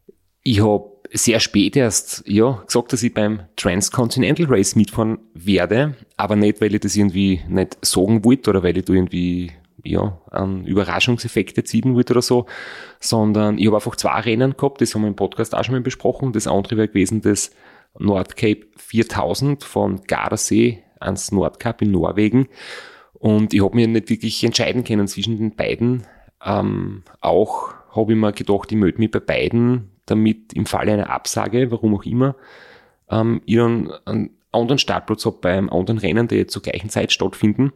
[0.42, 6.36] Ich habe sehr spät erst ja, gesagt, dass ich beim Transcontinental Race mitfahren werde, aber
[6.36, 10.66] nicht, weil ich das irgendwie nicht sagen wollte oder weil ich da irgendwie ja, einen
[10.66, 12.44] Überraschungseffekt erzielen wollte oder so,
[13.00, 15.80] sondern ich habe einfach zwei Rennen gehabt, das haben wir im Podcast auch schon mal
[15.80, 16.34] besprochen.
[16.34, 17.50] Das andere wäre gewesen das
[17.98, 22.48] Nordcape 4000 von Gardasee ans Nordkap in Norwegen.
[23.14, 26.06] Und ich habe mir nicht wirklich entscheiden können zwischen den beiden.
[26.44, 31.10] Ähm, auch habe ich mir gedacht, ich melde mich bei beiden, damit im Falle einer
[31.10, 32.36] Absage, warum auch immer,
[33.10, 37.12] ähm, ich dann einen anderen Startplatz habe bei einem anderen Rennen, der zur gleichen Zeit
[37.12, 37.72] stattfinden.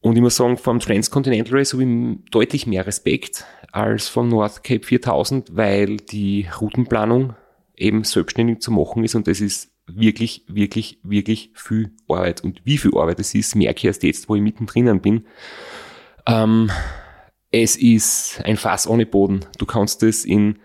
[0.00, 4.64] Und ich muss sagen, vom Transcontinental Race habe ich deutlich mehr Respekt als vom North
[4.64, 7.34] Cape 4000, weil die Routenplanung
[7.76, 12.42] eben selbstständig zu machen ist und das ist wirklich, wirklich, wirklich viel Arbeit.
[12.42, 15.26] Und wie viel Arbeit es ist, merke ich erst jetzt, wo ich mittendrin bin.
[16.26, 16.70] Ähm,
[17.50, 19.40] es ist ein Fass ohne Boden.
[19.58, 20.58] Du kannst es in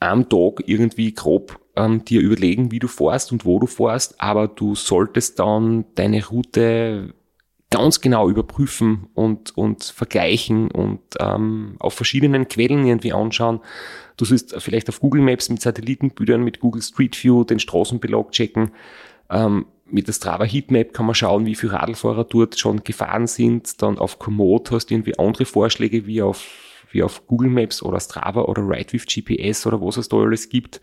[0.00, 4.48] einem Tag irgendwie grob ähm, dir überlegen, wie du fährst und wo du fährst, aber
[4.48, 7.14] du solltest dann deine Route
[7.72, 13.60] ganz genau überprüfen und, und vergleichen und ähm, auf verschiedenen Quellen irgendwie anschauen.
[14.16, 18.70] Du sollst vielleicht auf Google Maps mit Satellitenbildern, mit Google Street View den Straßenbelag checken.
[19.30, 23.82] Ähm, mit der Strava Heatmap kann man schauen, wie viele Radlfahrer dort schon gefahren sind.
[23.82, 26.46] Dann auf Komoot hast du irgendwie andere Vorschläge wie auf,
[26.90, 30.48] wie auf Google Maps oder Strava oder Ride with GPS oder was es da alles
[30.48, 30.80] gibt.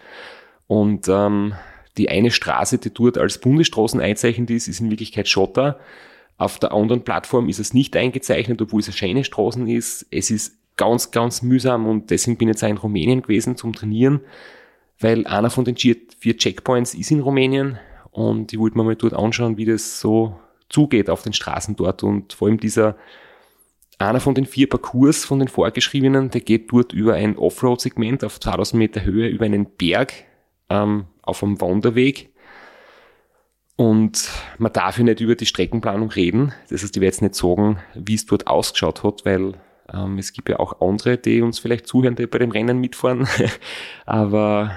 [0.68, 1.54] Und ähm,
[1.98, 5.80] die eine Straße, die dort als Bundesstraßen einzeichnet ist, ist in Wirklichkeit Schotter.
[6.40, 10.08] Auf der anderen Plattform ist es nicht eingezeichnet, obwohl es eine schöne Straßen ist.
[10.10, 13.74] Es ist ganz, ganz mühsam und deswegen bin ich jetzt auch in Rumänien gewesen zum
[13.74, 14.22] Trainieren,
[15.00, 17.78] weil einer von den vier Checkpoints ist in Rumänien
[18.12, 22.04] und ich wollte mir mal dort anschauen, wie das so zugeht auf den Straßen dort
[22.04, 22.96] und vor allem dieser
[23.98, 28.40] einer von den vier Parcours von den vorgeschriebenen, der geht dort über ein Offroad-Segment auf
[28.40, 30.14] 2000 Meter Höhe über einen Berg
[30.70, 32.29] ähm, auf einem Wanderweg
[33.80, 36.52] und man darf ja nicht über die Streckenplanung reden.
[36.70, 39.54] Das heißt, ich werde jetzt nicht sagen, wie es dort ausgeschaut hat, weil
[39.94, 43.26] ähm, es gibt ja auch andere, die uns vielleicht zuhören, die bei dem Rennen mitfahren.
[44.06, 44.72] Aber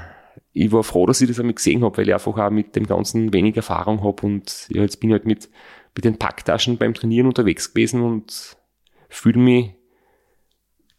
[0.53, 2.86] ich war froh, dass ich das einmal gesehen habe, weil ich einfach auch mit dem
[2.86, 5.50] Ganzen wenig Erfahrung habe und ja, jetzt bin ich halt mit,
[5.96, 8.57] mit den Packtaschen beim Trainieren unterwegs gewesen und
[9.09, 9.70] fühle mich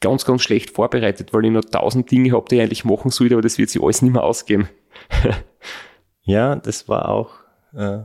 [0.01, 3.35] ganz, ganz schlecht vorbereitet, weil ich noch tausend Dinge habe, die ich eigentlich machen sollte,
[3.35, 4.67] aber das wird sich alles nicht mehr ausgehen.
[6.23, 7.42] ja, das war auch
[7.73, 7.99] äh,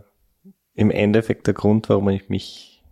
[0.74, 2.82] im Endeffekt der Grund, warum ich mich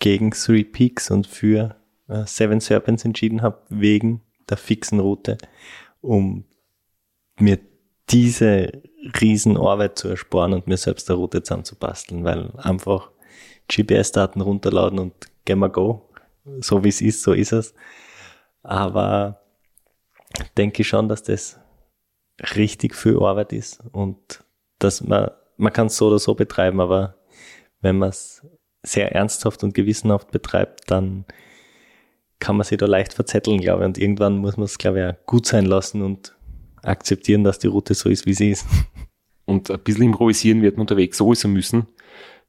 [0.00, 1.76] gegen Three Peaks und für
[2.08, 5.38] äh, Seven Serpents entschieden habe, wegen der fixen Route,
[6.00, 6.44] um
[7.38, 7.58] mir
[8.10, 8.72] diese
[9.20, 13.10] Riesenarbeit zu ersparen und mir selbst eine Route zusammenzubasteln, weil einfach
[13.68, 15.14] GPS-Daten runterladen und
[15.46, 16.10] Gamma Go,
[16.60, 17.74] so wie es ist, so ist es.
[18.62, 19.40] Aber
[20.56, 21.58] denke schon, dass das
[22.56, 24.44] richtig viel Arbeit ist und
[24.78, 25.30] dass man
[25.60, 27.16] man kann es so oder so betreiben, aber
[27.80, 28.46] wenn man es
[28.82, 31.24] sehr ernsthaft und gewissenhaft betreibt, dann
[32.38, 33.86] kann man sich da leicht verzetteln, glaube ich.
[33.86, 36.34] Und irgendwann muss man es, glaube ich, auch gut sein lassen und
[36.82, 38.66] akzeptieren, dass die Route so ist, wie sie ist.
[39.44, 41.86] Und ein bisschen improvisieren wird man unterwegs sowieso müssen.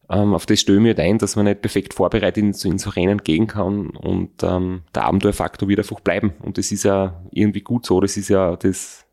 [0.10, 2.78] Ähm, auf das stelle ich mir halt ein, dass man nicht perfekt vorbereitet in, in
[2.78, 6.34] so Rennen gehen kann und ähm, der Abenteuerfaktor wird einfach bleiben.
[6.42, 8.00] Und das ist ja irgendwie gut so.
[8.02, 9.06] Das ist ja das,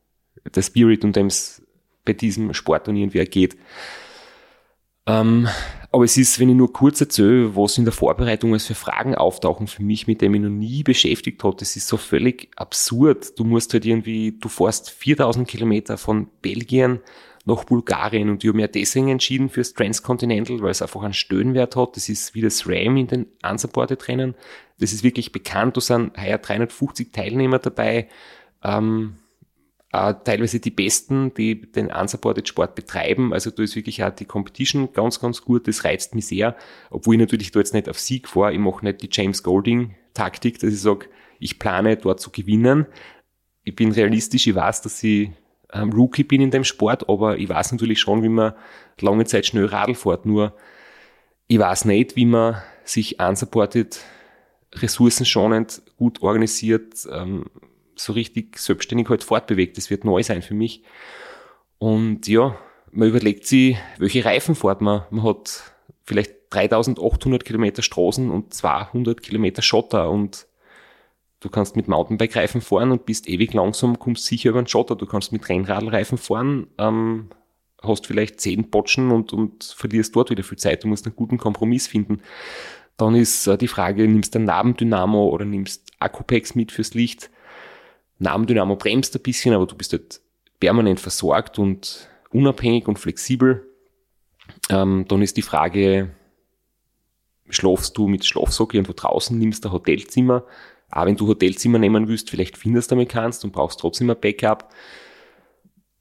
[0.55, 1.63] der Spirit, um dem es
[2.09, 3.57] bei diesem Sportturnier irgendwie geht.
[5.07, 5.49] Ähm,
[5.91, 9.15] aber es ist, wenn ich nur kurz erzähle, was in der Vorbereitung als für Fragen
[9.15, 13.39] auftauchen für mich, mit dem ich noch nie beschäftigt habe, das ist so völlig absurd.
[13.39, 17.01] Du musst halt irgendwie, du fährst 4000 Kilometer von Belgien
[17.47, 21.75] nach Bulgarien und ich habe mir deswegen entschieden fürs Transcontinental, weil es einfach einen Stöhnwert
[21.77, 21.97] hat.
[21.97, 24.35] Das ist wie das RAM in den Unsupported Rennen.
[24.79, 25.77] Das ist wirklich bekannt.
[25.79, 28.09] Da sind heuer 350 Teilnehmer dabei.
[28.63, 29.15] Ähm,
[29.93, 33.33] äh, teilweise die Besten, die den Unsupported Sport betreiben.
[33.33, 35.67] Also da ist wirklich auch die Competition ganz, ganz gut.
[35.67, 36.57] Das reizt mich sehr.
[36.91, 38.53] Obwohl ich natürlich da jetzt nicht auf Sieg fahre.
[38.53, 41.07] Ich mache nicht die James Golding Taktik, dass ich sage,
[41.39, 42.87] ich plane dort zu gewinnen.
[43.65, 44.47] Ich bin realistisch.
[44.47, 45.31] Ich weiß, dass ich
[45.73, 48.55] ähm, Rookie bin in dem Sport, aber ich weiß natürlich schon, wie man
[49.01, 50.27] lange Zeit schnell Radl fährt.
[50.27, 50.55] Nur
[51.47, 54.01] ich weiß nicht, wie man sich unsupported
[54.75, 57.47] ressourcenschonend gut organisiert, ähm,
[58.01, 59.77] so richtig selbstständig halt fortbewegt.
[59.77, 60.83] Das wird neu sein für mich.
[61.79, 62.57] Und ja,
[62.91, 65.03] man überlegt sich, welche Reifen fährt man.
[65.11, 65.73] Man hat
[66.05, 70.47] vielleicht 3800 Kilometer Straßen und 200 Kilometer Schotter und
[71.41, 74.97] du kannst mit Mountainbike-Reifen fahren und bist ewig langsam, kommst sicher über den Schotter.
[74.97, 77.29] Du kannst mit Rennradreifen fahren, ähm,
[77.83, 80.85] hast vielleicht zehn Botschen und, und verlierst dort wieder viel Zeit.
[80.85, 82.23] Du musst einen guten Kompromiss finden.
[82.97, 87.31] Dann ist äh, die Frage, nimmst du ein Nabendynamo oder nimmst Akkupex mit fürs Licht?
[88.19, 90.21] Nabendynamo bremst ein bisschen, aber du bist halt
[90.61, 93.67] permanent versorgt und unabhängig und flexibel.
[94.71, 96.11] Ähm, dann ist die Frage,
[97.49, 100.45] schlafst du mit Schlafsack irgendwo draußen, nimmst du ein Hotelzimmer.
[100.91, 104.21] Auch wenn du Hotelzimmer nehmen willst, vielleicht findest du damit kannst und brauchst trotzdem ein
[104.21, 104.73] Backup.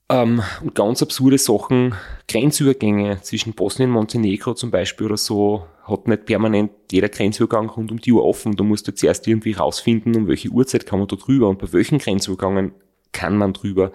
[0.09, 1.95] Ähm, und ganz absurde Sachen,
[2.29, 7.91] Grenzübergänge zwischen Bosnien und Montenegro zum Beispiel oder so, hat nicht permanent jeder Grenzübergang rund
[7.91, 8.55] um die Uhr offen.
[8.55, 11.71] Da musst du zuerst irgendwie rausfinden, um welche Uhrzeit kann man da drüber und bei
[11.73, 12.73] welchen Grenzübergangen
[13.11, 13.91] kann man drüber.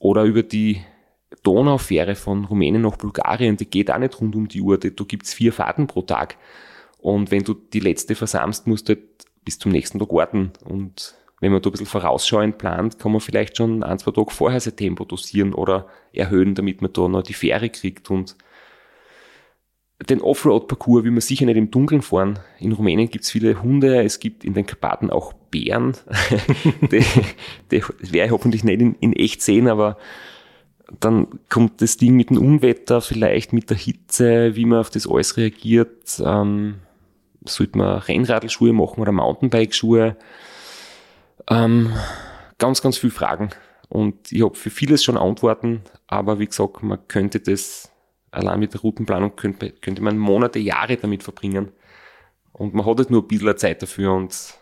[0.00, 0.80] Oder über die
[1.42, 4.78] Donaufähre von Rumänien nach Bulgarien, die geht auch nicht rund um die Uhr.
[4.78, 6.36] Da gibt's vier Fahrten pro Tag.
[6.98, 9.04] Und wenn du die letzte versamst, musst du halt
[9.44, 10.52] bis zum nächsten Tag warten.
[10.64, 14.30] Und wenn man da ein bisschen vorausschauend plant, kann man vielleicht schon ein, zwei Tage
[14.30, 18.36] vorher sein Tempo dosieren oder erhöhen, damit man da noch die Fähre kriegt und
[20.08, 22.40] den Offroad-Parcours will man sicher nicht im Dunkeln fahren.
[22.58, 25.96] In Rumänien gibt es viele Hunde, es gibt in den Karpaten auch Bären.
[26.90, 27.04] die,
[27.70, 29.96] werde ich hoffentlich nicht in, in echt sehen, aber
[31.00, 35.08] dann kommt das Ding mit dem Unwetter, vielleicht mit der Hitze, wie man auf das
[35.08, 36.20] alles reagiert.
[36.24, 36.76] Ähm,
[37.44, 40.16] sollte man Rennradelschuhe machen oder Mountainbike-Schuhe?
[41.48, 41.92] Ähm,
[42.58, 43.50] ganz, ganz viele Fragen.
[43.88, 47.90] Und ich habe für vieles schon Antworten, aber wie gesagt, man könnte das
[48.30, 51.72] allein mit der Routenplanung könnte, könnte man Monate, Jahre damit verbringen.
[52.52, 54.54] Und man hat halt nur ein bisschen Zeit dafür und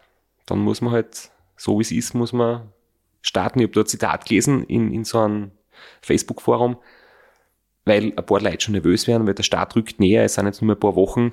[0.47, 2.73] dann muss man halt, so wie es ist, muss man
[3.21, 3.61] starten.
[3.61, 5.53] Ich habe da ein Zitat gelesen in, in so einem
[6.03, 6.77] Facebook-Forum,
[7.85, 10.61] weil ein paar Leute schon nervös werden, weil der Start rückt näher, es sind jetzt
[10.61, 11.33] nur mehr ein paar Wochen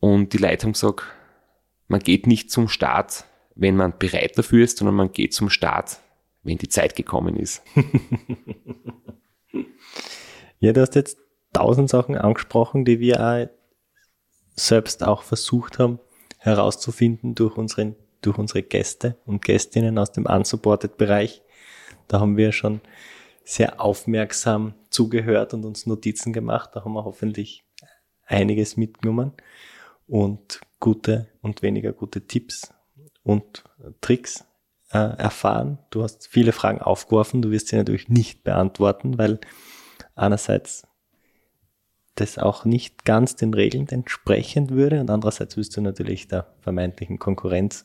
[0.00, 1.04] und die Leute haben gesagt,
[1.88, 3.24] man geht nicht zum Start,
[3.56, 5.98] wenn man bereit dafür ist, sondern man geht zum Start,
[6.42, 7.62] wenn die Zeit gekommen ist.
[10.60, 11.18] ja, du hast jetzt
[11.52, 13.48] tausend Sachen angesprochen, die wir auch
[14.54, 15.98] selbst auch versucht haben
[16.38, 21.42] herauszufinden durch, unseren, durch unsere Gäste und Gästinnen aus dem Unsupported-Bereich.
[22.06, 22.80] Da haben wir schon
[23.44, 26.70] sehr aufmerksam zugehört und uns Notizen gemacht.
[26.74, 27.64] Da haben wir hoffentlich
[28.26, 29.32] einiges mitgenommen
[30.06, 32.72] und gute und weniger gute Tipps
[33.26, 33.64] und
[34.00, 34.44] Tricks
[34.92, 35.78] äh, erfahren.
[35.90, 39.40] Du hast viele Fragen aufgeworfen, du wirst sie natürlich nicht beantworten, weil
[40.14, 40.86] einerseits
[42.14, 47.18] das auch nicht ganz den Regeln entsprechend würde und andererseits wirst du natürlich der vermeintlichen
[47.18, 47.84] Konkurrenz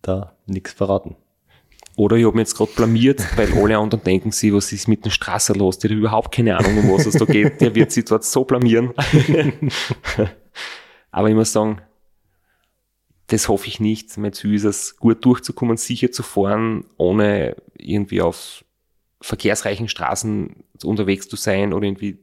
[0.00, 1.16] da nichts verraten.
[1.96, 5.04] Oder ich habe mich jetzt gerade blamiert, weil alle anderen denken sie, was ist mit
[5.04, 5.80] dem Strasser los?
[5.80, 7.60] Der hat überhaupt keine Ahnung, um was es da geht.
[7.60, 8.94] Der wird sich dort so blamieren.
[11.10, 11.80] Aber ich muss sagen,
[13.28, 14.16] das hoffe ich nicht.
[14.16, 18.64] Mein Ziel ist es, gut durchzukommen, sicher zu fahren, ohne irgendwie auf
[19.20, 22.18] verkehrsreichen Straßen unterwegs zu sein oder irgendwie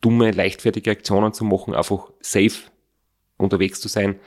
[0.00, 2.70] dumme, leichtfertige Aktionen zu machen, einfach safe
[3.36, 4.18] unterwegs zu sein.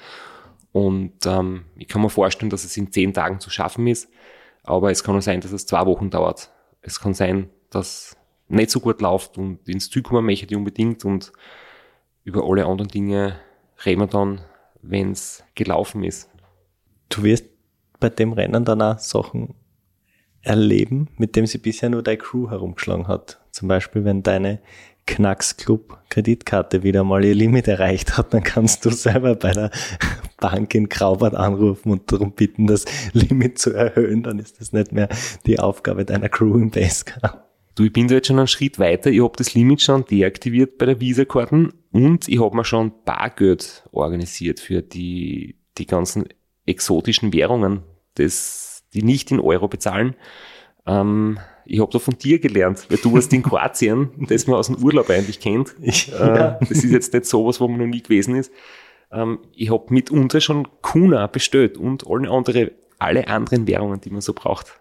[0.71, 4.09] Und ähm, ich kann mir vorstellen, dass es in zehn Tagen zu schaffen ist,
[4.63, 6.51] aber es kann auch sein, dass es zwei Wochen dauert.
[6.81, 8.15] Es kann sein, dass
[8.49, 11.31] nicht so gut läuft und ins Ziel kommen möchte ich unbedingt und
[12.23, 13.39] über alle anderen Dinge
[13.85, 14.41] reden wir dann,
[14.83, 16.29] wenn es gelaufen ist.
[17.09, 17.45] Du wirst
[17.99, 19.55] bei dem Rennen dann auch Sachen
[20.41, 23.39] erleben, mit dem sie bisher nur deine Crew herumgeschlagen hat.
[23.51, 24.59] Zum Beispiel, wenn deine
[25.05, 29.71] Knacksclub Kreditkarte wieder mal ihr Limit erreicht hat, dann kannst du selber bei der
[30.39, 34.23] Bank in Graubart anrufen und darum bitten, das Limit zu erhöhen.
[34.23, 35.09] Dann ist das nicht mehr
[35.45, 37.41] die Aufgabe deiner Crew im Basecamp.
[37.75, 39.09] Du, ich bin da jetzt schon einen Schritt weiter.
[39.09, 43.83] Ich habe das Limit schon deaktiviert bei der Visa-Karten und ich habe mir schon Bargeld
[43.91, 46.25] organisiert für die, die ganzen
[46.65, 47.81] exotischen Währungen,
[48.15, 50.15] das, die nicht in Euro bezahlen.
[50.85, 54.67] Ähm, ich habe da von dir gelernt, weil du warst in Kroatien, das man aus
[54.67, 55.75] dem Urlaub eigentlich kennt.
[55.81, 56.57] Ja.
[56.57, 58.51] Äh, das ist jetzt nicht sowas, wo man noch nie gewesen ist.
[59.11, 64.21] Ähm, ich habe mitunter schon Kuna bestellt und alle andere, alle anderen Währungen, die man
[64.21, 64.79] so braucht.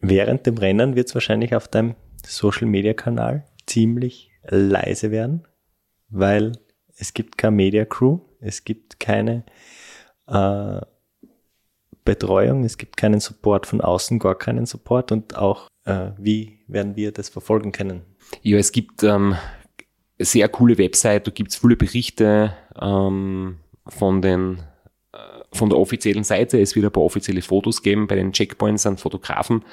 [0.00, 1.94] Während dem Rennen wird es wahrscheinlich auf deinem
[2.24, 5.46] Social Media Kanal ziemlich leise werden,
[6.08, 6.52] weil
[6.96, 9.44] es gibt keine Media Crew, es gibt keine
[10.26, 10.80] äh,
[12.04, 16.96] Betreuung, es gibt keinen Support von außen, gar keinen Support und auch äh, wie werden
[16.96, 18.02] wir das verfolgen können?
[18.42, 19.36] Ja, es gibt ähm,
[20.18, 24.62] sehr coole Website, da gibt es viele Berichte ähm, von den
[25.52, 26.60] von der offiziellen Seite.
[26.60, 29.64] Es wird ein paar offizielle Fotos geben bei den Checkpoints an Fotografen.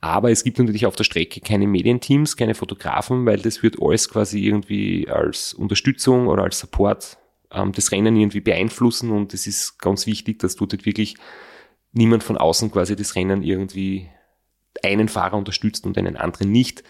[0.00, 4.08] Aber es gibt natürlich auf der Strecke keine Medienteams, keine Fotografen, weil das wird alles
[4.08, 7.18] quasi irgendwie als Unterstützung oder als Support
[7.52, 11.16] ähm, das Rennen irgendwie beeinflussen und es ist ganz wichtig, dass dort wirklich
[11.92, 14.08] niemand von außen quasi das Rennen irgendwie
[14.82, 16.82] einen Fahrer unterstützt und einen anderen nicht.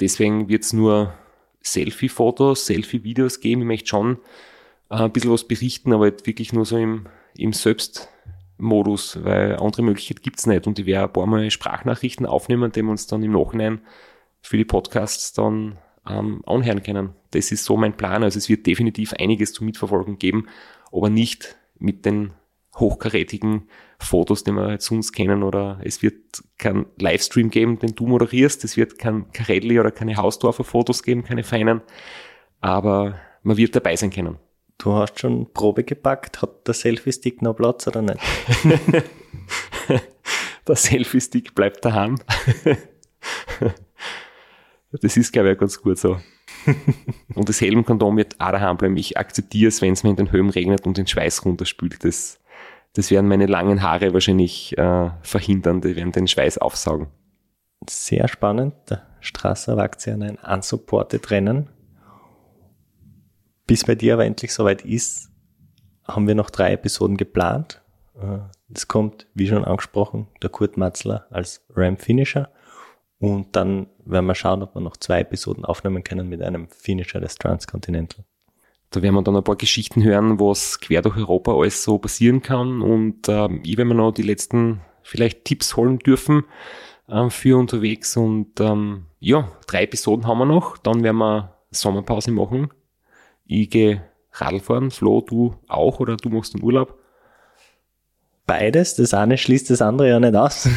[0.00, 1.14] Deswegen wird es nur
[1.62, 3.62] Selfie-Fotos, Selfie-Videos geben.
[3.62, 4.18] Ich möchte schon
[4.90, 7.06] äh, ein bisschen was berichten, aber wirklich nur so im,
[7.36, 10.66] im Selbstmodus, weil andere Möglichkeit gibt's nicht.
[10.66, 13.80] Und ich werde ein paar Mal Sprachnachrichten aufnehmen, die wir uns dann im Nachhinein
[14.40, 15.78] für die Podcasts dann
[16.08, 17.10] ähm, anhören können.
[17.30, 18.22] Das ist so mein Plan.
[18.22, 20.48] Also es wird definitiv einiges zu mitverfolgen geben,
[20.90, 22.32] aber nicht mit den
[22.76, 23.68] hochkarätigen
[23.98, 28.64] Fotos, die wir jetzt sonst kennen, oder es wird kein Livestream geben, den du moderierst,
[28.64, 31.82] es wird kein Karelli oder keine Hausdorfer Fotos geben, keine feinen,
[32.60, 34.38] aber man wird dabei sein können.
[34.78, 38.18] Du hast schon Probe gepackt, hat der Selfie-Stick noch Platz oder nicht?
[40.66, 42.18] der Selfie-Stick bleibt daheim.
[44.90, 46.18] das ist, glaube ich, ganz gut so.
[47.34, 48.96] und das Helmkondom wird auch daheim bleiben.
[48.96, 52.04] Ich akzeptiere es, wenn es mir in den Höhen regnet und den Schweiß runterspült.
[52.04, 52.40] Das
[52.94, 57.08] das werden meine langen Haare wahrscheinlich äh, verhindern, die werden den Schweiß aufsaugen.
[57.88, 58.74] Sehr spannend.
[58.90, 61.70] Der Strasser wagt sich an ein unsupported Rennen.
[63.66, 65.30] Bis bei dir aber endlich soweit ist,
[66.04, 67.80] haben wir noch drei Episoden geplant.
[68.14, 68.38] Äh,
[68.74, 72.50] es kommt, wie schon angesprochen, der Kurt Matzler als Ram-Finisher.
[73.18, 77.20] Und dann werden wir schauen, ob wir noch zwei Episoden aufnehmen können mit einem Finisher
[77.20, 78.24] des Transcontinental.
[78.90, 82.42] Da werden wir dann ein paar Geschichten hören, was quer durch Europa alles so passieren
[82.42, 82.82] kann.
[82.82, 86.44] Und ähm, ich werde mir noch die letzten vielleicht Tipps holen dürfen
[87.08, 88.16] ähm, für unterwegs.
[88.16, 90.76] Und ähm, ja, drei Episoden haben wir noch.
[90.78, 92.70] Dann werden wir Sommerpause machen.
[93.54, 96.98] Ich gehe Radl Flo, du auch oder du machst den Urlaub?
[98.46, 98.94] Beides.
[98.94, 100.70] Das eine schließt das andere ja nicht aus.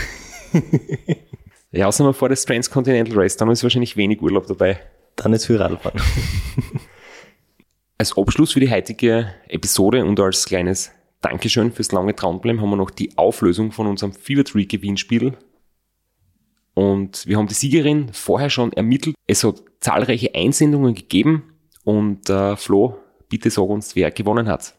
[1.72, 4.78] ja, außer man vor das Transcontinental Race, dann ist wahrscheinlich wenig Urlaub dabei.
[5.16, 6.02] Dann ist viel Radfahren.
[7.98, 12.76] Als Abschluss für die heutige Episode und als kleines Dankeschön fürs lange Dranbleiben haben wir
[12.76, 15.38] noch die Auflösung von unserem Fever Tree Gewinnspiel.
[16.74, 19.16] Und wir haben die Siegerin vorher schon ermittelt.
[19.28, 21.55] Es hat zahlreiche Einsendungen gegeben
[21.86, 22.98] und äh, Flo,
[23.30, 24.76] bitte sag uns, wer gewonnen hat.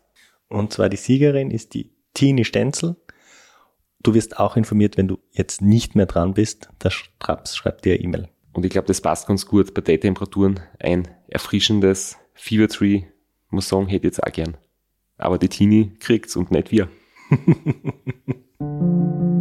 [0.49, 2.97] Und zwar die Siegerin ist die Tini Stenzel.
[4.03, 6.69] Du wirst auch informiert, wenn du jetzt nicht mehr dran bist.
[6.83, 8.29] Der Straps schreibt dir E-Mail.
[8.53, 10.61] Und ich glaube, das passt ganz gut bei den Temperaturen.
[10.79, 13.05] Ein erfrischendes Fever Tree,
[13.51, 14.57] muss sagen, hätte ich jetzt auch gern.
[15.17, 16.89] Aber die Teenie kriegt's und nicht wir.